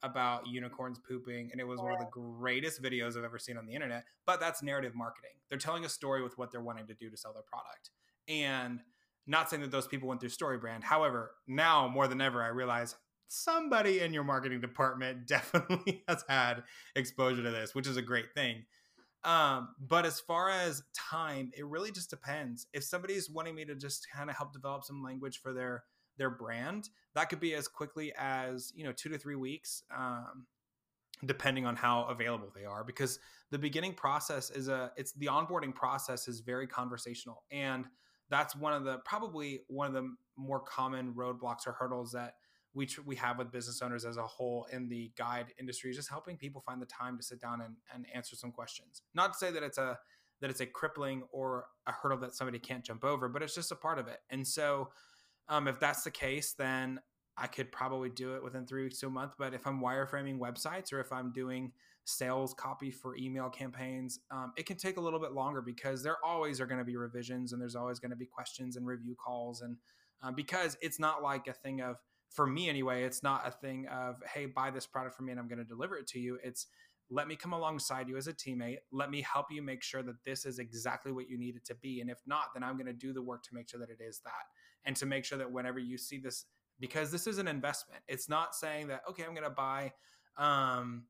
about 0.04 0.46
unicorns 0.46 1.00
pooping. 1.00 1.50
And 1.52 1.60
it 1.60 1.64
was 1.64 1.80
one 1.80 1.94
of 1.94 2.00
the 2.00 2.10
greatest 2.12 2.84
videos 2.84 3.18
I've 3.18 3.24
ever 3.24 3.40
seen 3.40 3.58
on 3.58 3.66
the 3.66 3.74
internet. 3.74 4.04
But 4.26 4.40
that's 4.40 4.62
narrative 4.62 4.94
marketing. 4.94 5.32
They're 5.50 5.58
telling 5.58 5.86
a 5.86 5.90
story 5.90 6.22
with 6.22 6.38
what 6.38 6.52
they're 6.52 6.62
wanting 6.62 6.88
to 6.88 6.94
do 6.94 7.10
to 7.10 7.18
sell 7.18 7.34
their 7.34 7.42
product. 7.42 7.90
And 8.28 8.82
not 9.26 9.50
saying 9.50 9.62
that 9.62 9.72
those 9.72 9.88
people 9.88 10.08
went 10.08 10.22
through 10.22 10.30
StoryBrand. 10.30 10.84
However, 10.84 11.32
now 11.48 11.88
more 11.88 12.08
than 12.08 12.22
ever, 12.22 12.44
I 12.44 12.50
realize 12.50 12.96
somebody 13.28 14.00
in 14.00 14.14
your 14.14 14.24
marketing 14.24 14.62
department 14.62 15.28
definitely 15.28 16.04
has 16.08 16.24
had 16.28 16.64
exposure 16.96 17.44
to 17.44 17.52
this, 17.52 17.76
which 17.76 17.88
is 17.88 17.98
a 17.98 18.02
great 18.02 18.34
thing. 18.34 18.66
Um, 19.24 19.70
but 19.80 20.06
as 20.06 20.20
far 20.20 20.50
as 20.52 20.84
time, 20.96 21.52
it 21.58 21.66
really 21.66 21.92
just 21.92 22.12
depends. 22.12 22.68
If 22.74 22.84
somebody's 22.84 23.30
wanting 23.30 23.56
me 23.56 23.66
to 23.66 23.76
just 23.76 24.08
kind 24.16 24.30
of 24.30 24.36
help 24.36 24.54
develop 24.54 24.84
some 24.84 25.04
language 25.04 25.42
for 25.42 25.52
their 25.52 25.84
their 26.18 26.30
brand, 26.30 26.90
that 27.14 27.30
could 27.30 27.40
be 27.40 27.56
as 27.56 27.68
quickly 27.68 28.14
as 28.18 28.72
you 28.76 28.84
know 28.84 28.92
two 28.92 29.10
to 29.10 29.18
three 29.18 29.36
weeks, 29.36 29.84
um, 29.96 30.46
depending 31.26 31.66
on 31.66 31.76
how 31.76 32.04
available 32.04 32.52
they 32.56 32.66
are. 32.66 32.84
Because 32.84 33.20
the 33.50 33.58
beginning 33.58 33.96
process 33.96 34.52
is 34.52 34.68
a 34.68 34.92
it's 34.96 35.14
the 35.14 35.26
onboarding 35.26 35.74
process 35.74 36.28
is 36.28 36.42
very 36.42 36.68
conversational, 36.68 37.44
and 37.52 37.86
that's 38.30 38.56
one 38.56 38.74
of 38.74 38.84
the 38.84 39.00
probably 39.06 39.62
one 39.68 39.88
of 39.88 39.94
the 39.94 40.16
more 40.38 40.60
common 40.60 41.16
roadblocks 41.16 41.66
or 41.66 41.72
hurdles 41.72 42.12
that 42.12 42.36
we 42.76 42.86
tr- 42.86 43.02
we 43.06 43.16
have 43.16 43.38
with 43.38 43.52
business 43.52 43.82
owners 43.82 44.06
as 44.06 44.18
a 44.18 44.24
whole 44.24 44.68
in 44.72 44.88
the 44.90 45.12
guide 45.18 45.48
industry 45.60 45.90
is 45.90 45.96
just 45.96 46.10
helping 46.10 46.38
people 46.38 46.62
find 46.62 46.82
the 46.82 46.86
time 46.86 47.18
to 47.18 47.24
sit 47.24 47.40
down 47.40 47.62
and, 47.62 47.76
and 47.94 48.06
answer 48.14 48.36
some 48.36 48.52
questions. 48.52 49.02
Not 49.16 49.34
to 49.34 49.40
say 49.40 49.52
that 49.52 49.64
it's 49.64 49.78
a 49.78 49.98
that 50.42 50.50
it's 50.50 50.60
a 50.60 50.66
crippling 50.66 51.24
or 51.32 51.68
a 51.88 51.94
hurdle 51.94 52.18
that 52.20 52.36
somebody 52.36 52.60
can't 52.60 52.84
jump 52.84 53.06
over, 53.06 53.30
but 53.30 53.42
it's 53.42 53.56
just 53.56 53.72
a 53.72 53.76
part 53.76 53.98
of 53.98 54.08
it. 54.08 54.20
And 54.30 54.46
so, 54.46 54.90
um, 55.48 55.68
if 55.68 55.80
that's 55.80 56.04
the 56.04 56.12
case, 56.12 56.54
then 56.54 57.00
I 57.38 57.48
could 57.48 57.72
probably 57.72 58.10
do 58.10 58.36
it 58.36 58.44
within 58.44 58.66
three 58.66 58.84
weeks 58.84 59.00
to 59.00 59.08
a 59.08 59.10
month. 59.10 59.34
But 59.40 59.54
if 59.54 59.66
I'm 59.66 59.80
wireframing 59.82 60.38
websites 60.38 60.92
or 60.92 61.00
if 61.00 61.12
I'm 61.14 61.32
doing 61.32 61.72
sales 62.04 62.54
copy 62.54 62.92
for 62.92 63.16
email 63.16 63.50
campaigns, 63.50 64.20
um, 64.30 64.52
it 64.58 64.66
can 64.66 64.78
take 64.78 64.98
a 64.98 65.02
little 65.02 65.20
bit 65.20 65.32
longer 65.32 65.62
because 65.62 66.04
there 66.04 66.18
always 66.24 66.60
are 66.60 66.66
going 66.66 66.80
to 66.80 66.86
be 66.86 66.98
revisions 66.98 67.54
and 67.54 67.62
there's 67.62 67.76
always 67.76 68.00
going 68.00 68.12
to 68.12 68.18
be 68.18 68.26
questions 68.26 68.76
and 68.76 68.86
review 68.86 69.16
calls 69.16 69.62
and 69.62 69.78
um, 70.22 70.34
because 70.34 70.78
it's 70.82 71.00
not 71.00 71.22
like 71.22 71.48
a 71.48 71.54
thing 71.54 71.82
of 71.82 71.98
for 72.36 72.46
me 72.46 72.70
anyway, 72.70 73.04
it's 73.04 73.24
not 73.24 73.48
a 73.48 73.52
thing 73.52 73.88
of, 73.88 74.22
hey, 74.32 74.46
buy 74.46 74.70
this 74.70 74.86
product 74.86 75.16
for 75.16 75.24
me 75.24 75.32
and 75.32 75.40
I'm 75.40 75.48
going 75.48 75.60
to 75.60 75.66
deliver 75.66 75.98
it 75.98 76.08
to 76.08 76.20
you. 76.20 76.38
It's 76.44 76.68
let 77.10 77.28
me 77.28 77.36
come 77.36 77.54
alongside 77.54 78.10
you 78.10 78.18
as 78.18 78.28
a 78.28 78.34
teammate. 78.34 78.78
Let 78.92 79.10
me 79.10 79.22
help 79.22 79.48
you 79.52 79.62
make 79.62 79.84
sure 79.84 80.02
that 80.04 80.24
this 80.26 80.46
is 80.46 80.60
exactly 80.60 81.12
what 81.12 81.30
you 81.30 81.38
need 81.38 81.56
it 81.56 81.64
to 81.66 81.76
be. 81.76 82.02
And 82.02 82.10
if 82.10 82.18
not, 82.26 82.46
then 82.54 82.64
I'm 82.64 82.76
going 82.76 82.88
to 82.88 82.94
do 82.94 83.14
the 83.14 83.22
work 83.22 83.44
to 83.44 83.54
make 83.54 83.70
sure 83.70 83.80
that 83.80 83.90
it 83.90 84.00
is 84.02 84.20
that. 84.26 84.32
And 84.86 84.96
to 84.98 85.06
make 85.06 85.24
sure 85.24 85.38
that 85.38 85.52
whenever 85.52 85.80
you 85.80 85.98
see 85.98 86.18
this, 86.18 86.46
because 86.80 87.12
this 87.12 87.28
is 87.28 87.38
an 87.38 87.48
investment, 87.48 88.02
it's 88.08 88.28
not 88.28 88.56
saying 88.56 88.88
that, 88.88 89.04
okay, 89.10 89.24
I'm 89.24 89.34
going 89.34 89.44
to 89.44 89.50
buy, 89.50 89.94
um, 90.38 91.04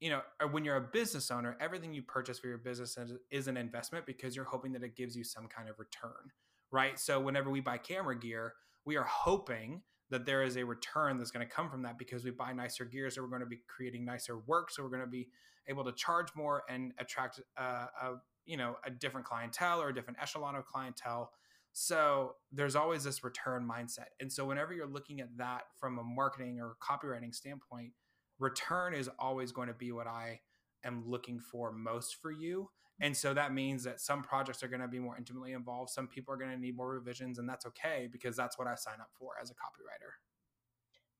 you 0.00 0.10
know, 0.10 0.20
when 0.50 0.64
you're 0.64 0.76
a 0.76 0.88
business 0.92 1.30
owner, 1.30 1.56
everything 1.60 1.94
you 1.94 2.02
purchase 2.02 2.38
for 2.38 2.48
your 2.48 2.58
business 2.58 2.98
is 3.30 3.48
an 3.48 3.56
investment 3.56 4.04
because 4.04 4.36
you're 4.36 4.44
hoping 4.44 4.72
that 4.72 4.82
it 4.82 4.96
gives 4.96 5.16
you 5.16 5.24
some 5.24 5.46
kind 5.46 5.68
of 5.68 5.78
return, 5.78 6.30
right? 6.70 6.98
So 6.98 7.20
whenever 7.20 7.50
we 7.50 7.60
buy 7.60 7.78
camera 7.78 8.18
gear, 8.18 8.54
we 8.84 8.96
are 8.96 9.04
hoping 9.04 9.82
that 10.12 10.26
there 10.26 10.42
is 10.42 10.56
a 10.56 10.64
return 10.64 11.16
that's 11.16 11.30
going 11.30 11.46
to 11.46 11.52
come 11.52 11.70
from 11.70 11.82
that 11.82 11.98
because 11.98 12.22
we 12.22 12.30
buy 12.30 12.52
nicer 12.52 12.84
gear, 12.84 13.10
so 13.10 13.22
we're 13.22 13.28
going 13.28 13.40
to 13.40 13.46
be 13.46 13.60
creating 13.66 14.04
nicer 14.04 14.38
work, 14.46 14.70
so 14.70 14.82
we're 14.82 14.90
going 14.90 15.00
to 15.00 15.06
be 15.06 15.28
able 15.68 15.84
to 15.84 15.92
charge 15.92 16.28
more 16.36 16.62
and 16.68 16.92
attract 16.98 17.40
uh, 17.56 17.86
a 18.00 18.12
you 18.44 18.56
know 18.56 18.76
a 18.84 18.90
different 18.90 19.26
clientele 19.26 19.80
or 19.80 19.88
a 19.88 19.94
different 19.94 20.18
echelon 20.20 20.54
of 20.54 20.66
clientele. 20.66 21.30
So 21.72 22.34
there's 22.52 22.76
always 22.76 23.02
this 23.02 23.24
return 23.24 23.66
mindset, 23.66 24.08
and 24.20 24.30
so 24.30 24.44
whenever 24.44 24.74
you're 24.74 24.86
looking 24.86 25.20
at 25.20 25.34
that 25.38 25.62
from 25.80 25.98
a 25.98 26.04
marketing 26.04 26.60
or 26.60 26.76
copywriting 26.82 27.34
standpoint, 27.34 27.92
return 28.38 28.92
is 28.92 29.08
always 29.18 29.50
going 29.50 29.68
to 29.68 29.74
be 29.74 29.92
what 29.92 30.06
I 30.06 30.40
am 30.84 31.04
looking 31.08 31.40
for 31.40 31.72
most 31.72 32.16
for 32.20 32.30
you 32.30 32.68
and 33.00 33.16
so 33.16 33.34
that 33.34 33.52
means 33.52 33.84
that 33.84 34.00
some 34.00 34.22
projects 34.22 34.62
are 34.62 34.68
going 34.68 34.80
to 34.80 34.88
be 34.88 34.98
more 34.98 35.16
intimately 35.16 35.52
involved. 35.52 35.90
Some 35.90 36.06
people 36.06 36.32
are 36.34 36.36
going 36.36 36.50
to 36.50 36.58
need 36.58 36.76
more 36.76 36.90
revisions, 36.90 37.38
and 37.38 37.48
that's 37.48 37.66
okay 37.66 38.08
because 38.10 38.36
that's 38.36 38.58
what 38.58 38.68
I 38.68 38.74
sign 38.74 39.00
up 39.00 39.10
for 39.18 39.32
as 39.40 39.50
a 39.50 39.54
copywriter. 39.54 40.12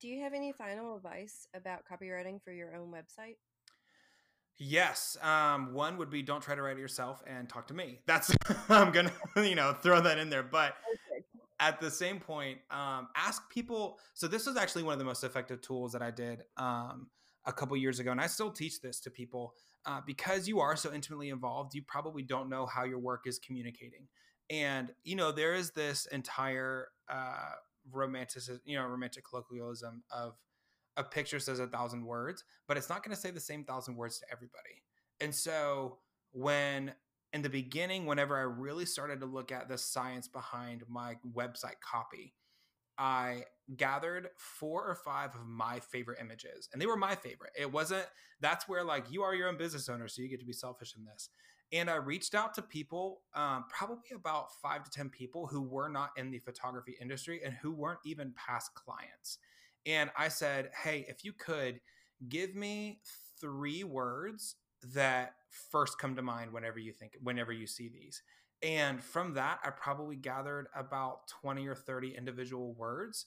Do 0.00 0.08
you 0.08 0.22
have 0.22 0.34
any 0.34 0.52
final 0.52 0.96
advice 0.96 1.46
about 1.54 1.82
copywriting 1.90 2.42
for 2.42 2.52
your 2.52 2.74
own 2.74 2.92
website? 2.92 3.36
Yes. 4.58 5.16
Um, 5.22 5.72
one 5.72 5.96
would 5.96 6.10
be 6.10 6.22
don't 6.22 6.42
try 6.42 6.54
to 6.54 6.62
write 6.62 6.76
it 6.76 6.80
yourself 6.80 7.22
and 7.26 7.48
talk 7.48 7.66
to 7.68 7.74
me. 7.74 8.00
That's 8.06 8.34
I'm 8.68 8.92
gonna 8.92 9.12
you 9.36 9.54
know 9.54 9.72
throw 9.72 10.00
that 10.00 10.18
in 10.18 10.30
there. 10.30 10.42
But 10.42 10.76
at 11.58 11.80
the 11.80 11.90
same 11.90 12.20
point, 12.20 12.58
um, 12.70 13.08
ask 13.16 13.48
people. 13.50 13.98
So 14.14 14.28
this 14.28 14.46
is 14.46 14.56
actually 14.56 14.82
one 14.82 14.92
of 14.92 14.98
the 14.98 15.04
most 15.04 15.24
effective 15.24 15.60
tools 15.60 15.92
that 15.92 16.02
I 16.02 16.10
did 16.10 16.42
um, 16.56 17.08
a 17.44 17.52
couple 17.52 17.76
years 17.76 17.98
ago, 17.98 18.10
and 18.10 18.20
I 18.20 18.26
still 18.26 18.50
teach 18.50 18.80
this 18.80 19.00
to 19.00 19.10
people 19.10 19.54
uh, 19.86 20.00
because 20.06 20.48
you 20.48 20.60
are 20.60 20.76
so 20.76 20.92
intimately 20.92 21.28
involved, 21.28 21.74
you 21.74 21.82
probably 21.82 22.22
don't 22.22 22.48
know 22.48 22.66
how 22.66 22.84
your 22.84 22.98
work 22.98 23.22
is 23.26 23.38
communicating. 23.38 24.08
And 24.50 24.92
you 25.04 25.16
know, 25.16 25.32
there 25.32 25.54
is 25.54 25.70
this 25.70 26.06
entire 26.06 26.88
uh, 27.08 27.52
romantic, 27.90 28.42
you 28.64 28.76
know, 28.76 28.84
romantic 28.86 29.24
colloquialism 29.28 30.02
of 30.10 30.34
a 30.96 31.04
picture 31.04 31.38
says 31.38 31.58
a 31.58 31.66
thousand 31.66 32.04
words, 32.04 32.44
but 32.68 32.76
it's 32.76 32.88
not 32.88 33.02
going 33.02 33.14
to 33.14 33.20
say 33.20 33.30
the 33.30 33.40
same 33.40 33.64
thousand 33.64 33.96
words 33.96 34.18
to 34.18 34.26
everybody. 34.30 34.82
And 35.20 35.34
so 35.34 35.98
when 36.32 36.92
in 37.32 37.42
the 37.42 37.48
beginning, 37.48 38.04
whenever 38.04 38.36
I 38.36 38.42
really 38.42 38.84
started 38.84 39.20
to 39.20 39.26
look 39.26 39.52
at 39.52 39.68
the 39.68 39.78
science 39.78 40.28
behind 40.28 40.82
my 40.88 41.16
website 41.34 41.80
copy, 41.80 42.34
I 42.98 43.44
gathered 43.76 44.28
four 44.36 44.84
or 44.86 44.94
five 44.94 45.34
of 45.34 45.46
my 45.46 45.80
favorite 45.80 46.18
images, 46.20 46.68
and 46.72 46.80
they 46.80 46.86
were 46.86 46.96
my 46.96 47.14
favorite. 47.14 47.52
It 47.58 47.70
wasn't, 47.70 48.06
that's 48.40 48.68
where 48.68 48.84
like 48.84 49.10
you 49.10 49.22
are 49.22 49.34
your 49.34 49.48
own 49.48 49.56
business 49.56 49.88
owner, 49.88 50.08
so 50.08 50.22
you 50.22 50.28
get 50.28 50.40
to 50.40 50.46
be 50.46 50.52
selfish 50.52 50.94
in 50.96 51.04
this. 51.04 51.30
And 51.72 51.88
I 51.88 51.96
reached 51.96 52.34
out 52.34 52.52
to 52.54 52.62
people, 52.62 53.22
um, 53.34 53.64
probably 53.68 54.10
about 54.14 54.48
five 54.60 54.84
to 54.84 54.90
10 54.90 55.08
people 55.08 55.46
who 55.46 55.62
were 55.62 55.88
not 55.88 56.10
in 56.16 56.30
the 56.30 56.38
photography 56.38 56.96
industry 57.00 57.40
and 57.42 57.54
who 57.54 57.72
weren't 57.72 58.00
even 58.04 58.34
past 58.36 58.74
clients. 58.74 59.38
And 59.86 60.10
I 60.16 60.28
said, 60.28 60.70
hey, 60.84 61.06
if 61.08 61.24
you 61.24 61.32
could 61.32 61.80
give 62.28 62.54
me 62.54 63.00
three 63.40 63.84
words 63.84 64.56
that 64.94 65.34
first 65.70 65.98
come 65.98 66.16
to 66.16 66.22
mind 66.22 66.52
whenever 66.52 66.78
you 66.78 66.92
think, 66.92 67.16
whenever 67.22 67.52
you 67.52 67.66
see 67.66 67.88
these. 67.88 68.22
And 68.62 69.02
from 69.02 69.34
that, 69.34 69.58
I 69.64 69.70
probably 69.70 70.16
gathered 70.16 70.68
about 70.74 71.26
20 71.40 71.66
or 71.66 71.74
30 71.74 72.14
individual 72.16 72.74
words 72.74 73.26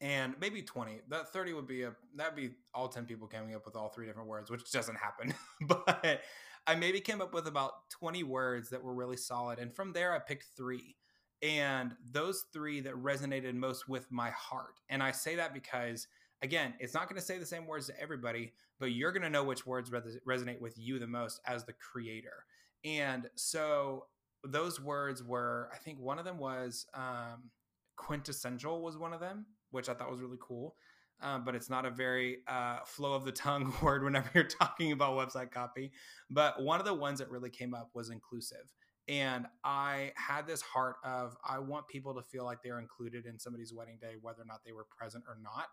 and 0.00 0.34
maybe 0.40 0.62
20 0.62 1.00
that 1.10 1.30
30 1.34 1.52
would 1.52 1.66
be 1.66 1.82
a 1.82 1.92
that'd 2.16 2.34
be 2.34 2.52
all 2.72 2.88
10 2.88 3.04
people 3.04 3.28
coming 3.28 3.54
up 3.54 3.66
with 3.66 3.76
all 3.76 3.90
three 3.90 4.06
different 4.06 4.26
words 4.26 4.50
which 4.50 4.72
doesn't 4.72 4.96
happen 4.96 5.34
but 5.60 6.22
I 6.66 6.74
maybe 6.76 7.00
came 7.00 7.20
up 7.20 7.34
with 7.34 7.46
about 7.46 7.90
20 7.90 8.22
words 8.22 8.70
that 8.70 8.82
were 8.82 8.94
really 8.94 9.16
solid. 9.16 9.58
And 9.58 9.74
from 9.74 9.92
there, 9.92 10.14
I 10.14 10.18
picked 10.18 10.46
three. 10.56 10.96
And 11.42 11.94
those 12.12 12.44
three 12.52 12.80
that 12.82 12.94
resonated 12.94 13.54
most 13.54 13.88
with 13.88 14.10
my 14.12 14.30
heart. 14.30 14.78
And 14.88 15.02
I 15.02 15.10
say 15.10 15.34
that 15.36 15.52
because, 15.52 16.06
again, 16.40 16.74
it's 16.78 16.94
not 16.94 17.08
going 17.08 17.18
to 17.18 17.26
say 17.26 17.38
the 17.38 17.46
same 17.46 17.66
words 17.66 17.88
to 17.88 18.00
everybody, 18.00 18.52
but 18.78 18.92
you're 18.92 19.10
going 19.10 19.22
to 19.22 19.30
know 19.30 19.42
which 19.42 19.66
words 19.66 19.90
res- 19.90 20.18
resonate 20.26 20.60
with 20.60 20.78
you 20.78 21.00
the 21.00 21.06
most 21.06 21.40
as 21.46 21.64
the 21.64 21.72
creator. 21.72 22.44
And 22.84 23.28
so 23.34 24.06
those 24.44 24.80
words 24.80 25.22
were, 25.22 25.68
I 25.72 25.78
think 25.78 25.98
one 25.98 26.18
of 26.18 26.24
them 26.24 26.38
was 26.38 26.86
um, 26.94 27.50
quintessential, 27.96 28.82
was 28.82 28.98
one 28.98 29.12
of 29.12 29.20
them, 29.20 29.46
which 29.70 29.88
I 29.88 29.94
thought 29.94 30.10
was 30.10 30.20
really 30.20 30.38
cool. 30.40 30.74
Um, 31.20 31.44
but 31.44 31.54
it's 31.54 31.70
not 31.70 31.86
a 31.86 31.90
very 31.90 32.38
uh, 32.48 32.78
flow 32.84 33.14
of 33.14 33.24
the 33.24 33.30
tongue 33.30 33.72
word 33.82 34.02
whenever 34.02 34.28
you're 34.34 34.44
talking 34.44 34.90
about 34.92 35.16
website 35.16 35.52
copy. 35.52 35.92
But 36.28 36.62
one 36.62 36.80
of 36.80 36.86
the 36.86 36.94
ones 36.94 37.20
that 37.20 37.30
really 37.30 37.50
came 37.50 37.74
up 37.74 37.90
was 37.94 38.10
inclusive. 38.10 38.72
And 39.08 39.46
I 39.64 40.12
had 40.16 40.46
this 40.46 40.62
heart 40.62 40.96
of 41.04 41.36
I 41.44 41.58
want 41.58 41.88
people 41.88 42.14
to 42.14 42.22
feel 42.22 42.44
like 42.44 42.58
they're 42.62 42.78
included 42.78 43.26
in 43.26 43.38
somebody's 43.38 43.72
wedding 43.72 43.98
day, 44.00 44.14
whether 44.20 44.42
or 44.42 44.46
not 44.46 44.60
they 44.64 44.72
were 44.72 44.86
present 44.96 45.24
or 45.28 45.36
not. 45.40 45.66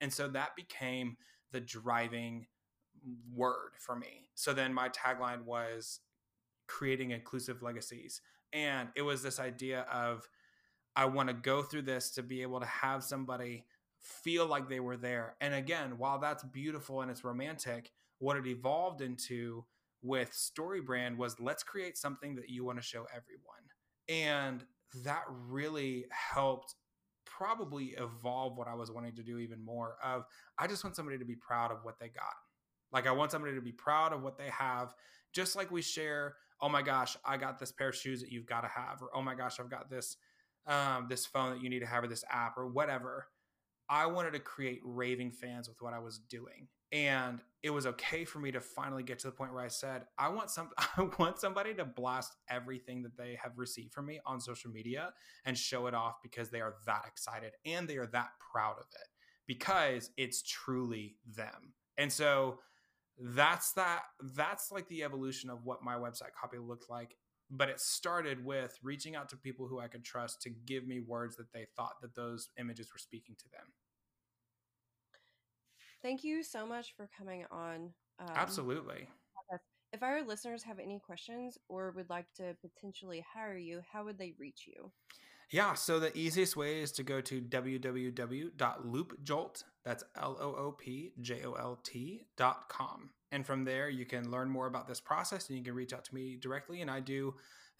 And 0.00 0.12
so 0.12 0.28
that 0.28 0.56
became 0.56 1.16
the 1.52 1.60
driving 1.60 2.46
word 3.34 3.72
for 3.78 3.96
me. 3.96 4.28
So 4.34 4.52
then 4.52 4.72
my 4.72 4.88
tagline 4.88 5.44
was 5.44 6.00
creating 6.70 7.10
inclusive 7.10 7.62
legacies. 7.62 8.20
And 8.52 8.88
it 8.94 9.02
was 9.02 9.22
this 9.22 9.40
idea 9.40 9.82
of 9.92 10.28
I 10.96 11.04
want 11.06 11.28
to 11.28 11.34
go 11.34 11.62
through 11.62 11.82
this 11.82 12.10
to 12.12 12.22
be 12.22 12.42
able 12.42 12.60
to 12.60 12.66
have 12.66 13.02
somebody 13.04 13.64
feel 14.00 14.46
like 14.46 14.68
they 14.68 14.80
were 14.80 14.96
there. 14.96 15.34
And 15.40 15.52
again, 15.52 15.98
while 15.98 16.18
that's 16.18 16.44
beautiful 16.44 17.02
and 17.02 17.10
it's 17.10 17.24
romantic, 17.24 17.90
what 18.18 18.36
it 18.36 18.46
evolved 18.46 19.02
into 19.02 19.64
with 20.02 20.30
StoryBrand 20.32 21.16
was 21.16 21.38
let's 21.40 21.62
create 21.62 21.98
something 21.98 22.34
that 22.36 22.48
you 22.48 22.64
want 22.64 22.78
to 22.78 22.84
show 22.84 23.06
everyone. 23.14 23.60
And 24.08 24.64
that 25.04 25.24
really 25.28 26.06
helped 26.10 26.74
probably 27.24 27.94
evolve 27.98 28.56
what 28.56 28.68
I 28.68 28.74
was 28.74 28.90
wanting 28.90 29.14
to 29.16 29.22
do 29.22 29.38
even 29.38 29.64
more 29.64 29.96
of 30.02 30.24
I 30.58 30.66
just 30.66 30.82
want 30.84 30.96
somebody 30.96 31.18
to 31.18 31.24
be 31.24 31.36
proud 31.36 31.70
of 31.70 31.78
what 31.82 31.98
they 31.98 32.08
got. 32.08 32.34
Like 32.92 33.06
I 33.06 33.12
want 33.12 33.30
somebody 33.30 33.54
to 33.54 33.60
be 33.60 33.72
proud 33.72 34.12
of 34.12 34.22
what 34.22 34.36
they 34.36 34.48
have, 34.50 34.94
just 35.32 35.54
like 35.54 35.70
we 35.70 35.82
share, 35.82 36.36
oh 36.62 36.68
my 36.68 36.82
gosh, 36.82 37.16
I 37.24 37.36
got 37.36 37.58
this 37.58 37.72
pair 37.72 37.88
of 37.88 37.96
shoes 37.96 38.20
that 38.20 38.30
you've 38.30 38.46
got 38.46 38.62
to 38.62 38.68
have, 38.68 39.02
or 39.02 39.10
oh 39.14 39.22
my 39.22 39.34
gosh, 39.34 39.60
I've 39.60 39.70
got 39.70 39.90
this 39.90 40.16
um, 40.66 41.06
this 41.08 41.26
phone 41.26 41.52
that 41.52 41.62
you 41.62 41.70
need 41.70 41.80
to 41.80 41.86
have, 41.86 42.04
or 42.04 42.08
this 42.08 42.24
app, 42.30 42.56
or 42.56 42.68
whatever. 42.68 43.26
I 43.88 44.06
wanted 44.06 44.34
to 44.34 44.38
create 44.38 44.80
raving 44.84 45.32
fans 45.32 45.68
with 45.68 45.82
what 45.82 45.92
I 45.92 45.98
was 45.98 46.18
doing. 46.18 46.68
And 46.92 47.40
it 47.62 47.70
was 47.70 47.86
okay 47.86 48.24
for 48.24 48.38
me 48.38 48.50
to 48.52 48.60
finally 48.60 49.02
get 49.02 49.18
to 49.20 49.28
the 49.28 49.32
point 49.32 49.52
where 49.52 49.64
I 49.64 49.68
said, 49.68 50.02
I 50.18 50.28
want 50.28 50.50
some 50.50 50.70
I 50.78 51.08
want 51.18 51.38
somebody 51.38 51.74
to 51.74 51.84
blast 51.84 52.36
everything 52.48 53.02
that 53.02 53.16
they 53.16 53.38
have 53.42 53.52
received 53.56 53.92
from 53.92 54.06
me 54.06 54.20
on 54.26 54.40
social 54.40 54.70
media 54.70 55.12
and 55.44 55.56
show 55.56 55.86
it 55.86 55.94
off 55.94 56.16
because 56.22 56.50
they 56.50 56.60
are 56.60 56.76
that 56.86 57.02
excited 57.06 57.52
and 57.64 57.86
they 57.86 57.96
are 57.96 58.08
that 58.08 58.30
proud 58.52 58.76
of 58.78 58.86
it 58.92 59.08
because 59.46 60.10
it's 60.16 60.42
truly 60.42 61.16
them. 61.36 61.74
And 61.98 62.12
so 62.12 62.58
that's 63.20 63.72
that 63.72 64.02
that's 64.34 64.72
like 64.72 64.88
the 64.88 65.02
evolution 65.02 65.50
of 65.50 65.64
what 65.64 65.82
my 65.82 65.94
website 65.94 66.32
copy 66.40 66.58
looked 66.58 66.88
like 66.88 67.16
but 67.50 67.68
it 67.68 67.80
started 67.80 68.44
with 68.44 68.78
reaching 68.82 69.16
out 69.16 69.28
to 69.28 69.36
people 69.36 69.66
who 69.66 69.80
I 69.80 69.88
could 69.88 70.04
trust 70.04 70.40
to 70.42 70.50
give 70.50 70.86
me 70.86 71.00
words 71.00 71.36
that 71.36 71.52
they 71.52 71.66
thought 71.76 72.00
that 72.00 72.14
those 72.14 72.48
images 72.58 72.92
were 72.92 72.98
speaking 72.98 73.34
to 73.38 73.48
them. 73.50 73.66
Thank 76.02 76.22
you 76.22 76.42
so 76.42 76.64
much 76.64 76.94
for 76.96 77.10
coming 77.18 77.44
on. 77.50 77.90
Um, 78.20 78.28
Absolutely. 78.34 79.08
If 79.92 80.04
our 80.04 80.22
listeners 80.22 80.62
have 80.62 80.78
any 80.78 81.00
questions 81.00 81.58
or 81.68 81.92
would 81.96 82.08
like 82.08 82.26
to 82.36 82.56
potentially 82.62 83.24
hire 83.34 83.56
you, 83.56 83.80
how 83.92 84.04
would 84.04 84.18
they 84.18 84.34
reach 84.38 84.68
you? 84.68 84.92
Yeah, 85.50 85.74
so 85.74 85.98
the 85.98 86.16
easiest 86.16 86.56
way 86.56 86.80
is 86.80 86.92
to 86.92 87.02
go 87.02 87.20
to 87.22 87.40
www.loopjolt, 87.40 89.64
that's 89.84 90.04
L 90.16 90.36
O 90.40 90.54
O 90.54 90.72
P 90.72 91.12
J 91.20 91.42
O 91.44 91.52
L 91.52 91.80
T 91.82 92.26
dot 92.36 92.68
com. 92.68 93.10
And 93.32 93.46
from 93.46 93.64
there, 93.64 93.88
you 93.88 94.04
can 94.04 94.30
learn 94.30 94.48
more 94.48 94.66
about 94.66 94.88
this 94.88 95.00
process 95.00 95.48
and 95.48 95.58
you 95.58 95.64
can 95.64 95.74
reach 95.74 95.92
out 95.92 96.04
to 96.04 96.14
me 96.14 96.36
directly. 96.40 96.80
And 96.80 96.90
I 96.90 97.00
do 97.00 97.34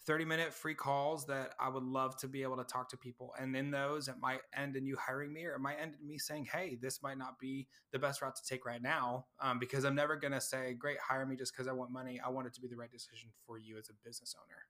30 0.05 0.25
minute 0.25 0.53
free 0.53 0.73
calls 0.73 1.27
that 1.27 1.53
I 1.59 1.69
would 1.69 1.83
love 1.83 2.17
to 2.17 2.27
be 2.27 2.41
able 2.41 2.57
to 2.57 2.63
talk 2.63 2.89
to 2.89 2.97
people. 2.97 3.33
And 3.39 3.55
in 3.55 3.69
those, 3.69 4.07
it 4.07 4.15
might 4.19 4.39
end 4.55 4.75
in 4.75 4.85
you 4.85 4.97
hiring 4.97 5.31
me 5.31 5.45
or 5.45 5.53
it 5.53 5.59
might 5.59 5.75
end 5.79 5.93
in 5.99 6.07
me 6.07 6.17
saying, 6.17 6.47
hey, 6.51 6.77
this 6.81 7.03
might 7.03 7.17
not 7.17 7.37
be 7.37 7.67
the 7.91 7.99
best 7.99 8.21
route 8.21 8.35
to 8.35 8.41
take 8.43 8.65
right 8.65 8.81
now. 8.81 9.25
Um, 9.39 9.59
because 9.59 9.83
I'm 9.85 9.93
never 9.93 10.15
going 10.15 10.33
to 10.33 10.41
say, 10.41 10.73
great, 10.73 10.97
hire 10.99 11.25
me 11.25 11.35
just 11.35 11.53
because 11.53 11.67
I 11.67 11.73
want 11.73 11.91
money. 11.91 12.19
I 12.25 12.29
want 12.29 12.47
it 12.47 12.53
to 12.53 12.61
be 12.61 12.67
the 12.67 12.77
right 12.77 12.91
decision 12.91 13.29
for 13.45 13.59
you 13.59 13.77
as 13.77 13.89
a 13.89 13.93
business 14.07 14.35
owner. 14.39 14.65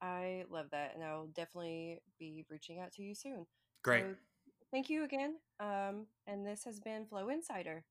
I 0.00 0.44
love 0.50 0.66
that. 0.72 0.92
And 0.94 1.04
I'll 1.04 1.26
definitely 1.26 2.00
be 2.18 2.44
reaching 2.50 2.80
out 2.80 2.92
to 2.94 3.02
you 3.02 3.14
soon. 3.14 3.46
Great. 3.84 4.02
So 4.02 4.14
thank 4.72 4.90
you 4.90 5.04
again. 5.04 5.36
Um, 5.60 6.06
and 6.26 6.46
this 6.46 6.64
has 6.64 6.80
been 6.80 7.06
Flow 7.06 7.28
Insider. 7.28 7.84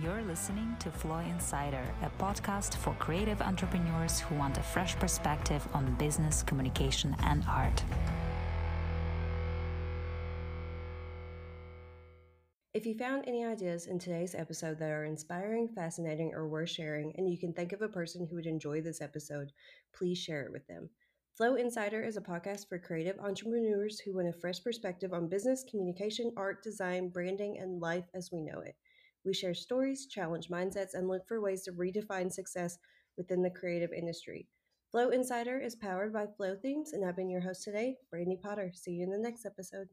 You're 0.00 0.22
listening 0.22 0.76
to 0.78 0.90
Flow 0.90 1.18
Insider, 1.18 1.82
a 2.02 2.22
podcast 2.22 2.76
for 2.76 2.94
creative 2.94 3.42
entrepreneurs 3.42 4.20
who 4.20 4.36
want 4.36 4.56
a 4.56 4.62
fresh 4.62 4.96
perspective 4.96 5.66
on 5.74 5.94
business, 5.96 6.42
communication, 6.44 7.16
and 7.24 7.44
art. 7.48 7.82
If 12.72 12.86
you 12.86 12.96
found 12.96 13.24
any 13.26 13.44
ideas 13.44 13.88
in 13.88 13.98
today's 13.98 14.36
episode 14.36 14.78
that 14.78 14.92
are 14.92 15.04
inspiring, 15.04 15.66
fascinating, 15.66 16.34
or 16.34 16.46
worth 16.46 16.70
sharing, 16.70 17.12
and 17.16 17.28
you 17.28 17.36
can 17.36 17.52
think 17.52 17.72
of 17.72 17.82
a 17.82 17.88
person 17.88 18.24
who 18.24 18.36
would 18.36 18.46
enjoy 18.46 18.80
this 18.80 19.02
episode, 19.02 19.50
please 19.92 20.16
share 20.16 20.44
it 20.44 20.52
with 20.52 20.64
them. 20.68 20.88
Flow 21.40 21.54
Insider 21.54 22.02
is 22.02 22.18
a 22.18 22.20
podcast 22.20 22.68
for 22.68 22.78
creative 22.78 23.18
entrepreneurs 23.18 23.98
who 23.98 24.12
want 24.14 24.28
a 24.28 24.32
fresh 24.34 24.62
perspective 24.62 25.14
on 25.14 25.26
business, 25.26 25.64
communication, 25.64 26.34
art, 26.36 26.62
design, 26.62 27.08
branding, 27.08 27.56
and 27.58 27.80
life 27.80 28.04
as 28.12 28.30
we 28.30 28.42
know 28.42 28.60
it. 28.60 28.76
We 29.24 29.32
share 29.32 29.54
stories, 29.54 30.04
challenge 30.04 30.50
mindsets, 30.50 30.92
and 30.92 31.08
look 31.08 31.26
for 31.26 31.40
ways 31.40 31.62
to 31.62 31.72
redefine 31.72 32.30
success 32.30 32.76
within 33.16 33.40
the 33.40 33.48
creative 33.48 33.90
industry. 33.90 34.48
Flow 34.90 35.08
Insider 35.08 35.58
is 35.58 35.76
powered 35.76 36.12
by 36.12 36.26
Flothemes, 36.26 36.92
and 36.92 37.06
I've 37.06 37.16
been 37.16 37.30
your 37.30 37.40
host 37.40 37.64
today, 37.64 37.96
Brandy 38.10 38.36
Potter. 38.36 38.70
See 38.74 38.90
you 38.90 39.04
in 39.04 39.10
the 39.10 39.16
next 39.16 39.46
episode. 39.46 39.88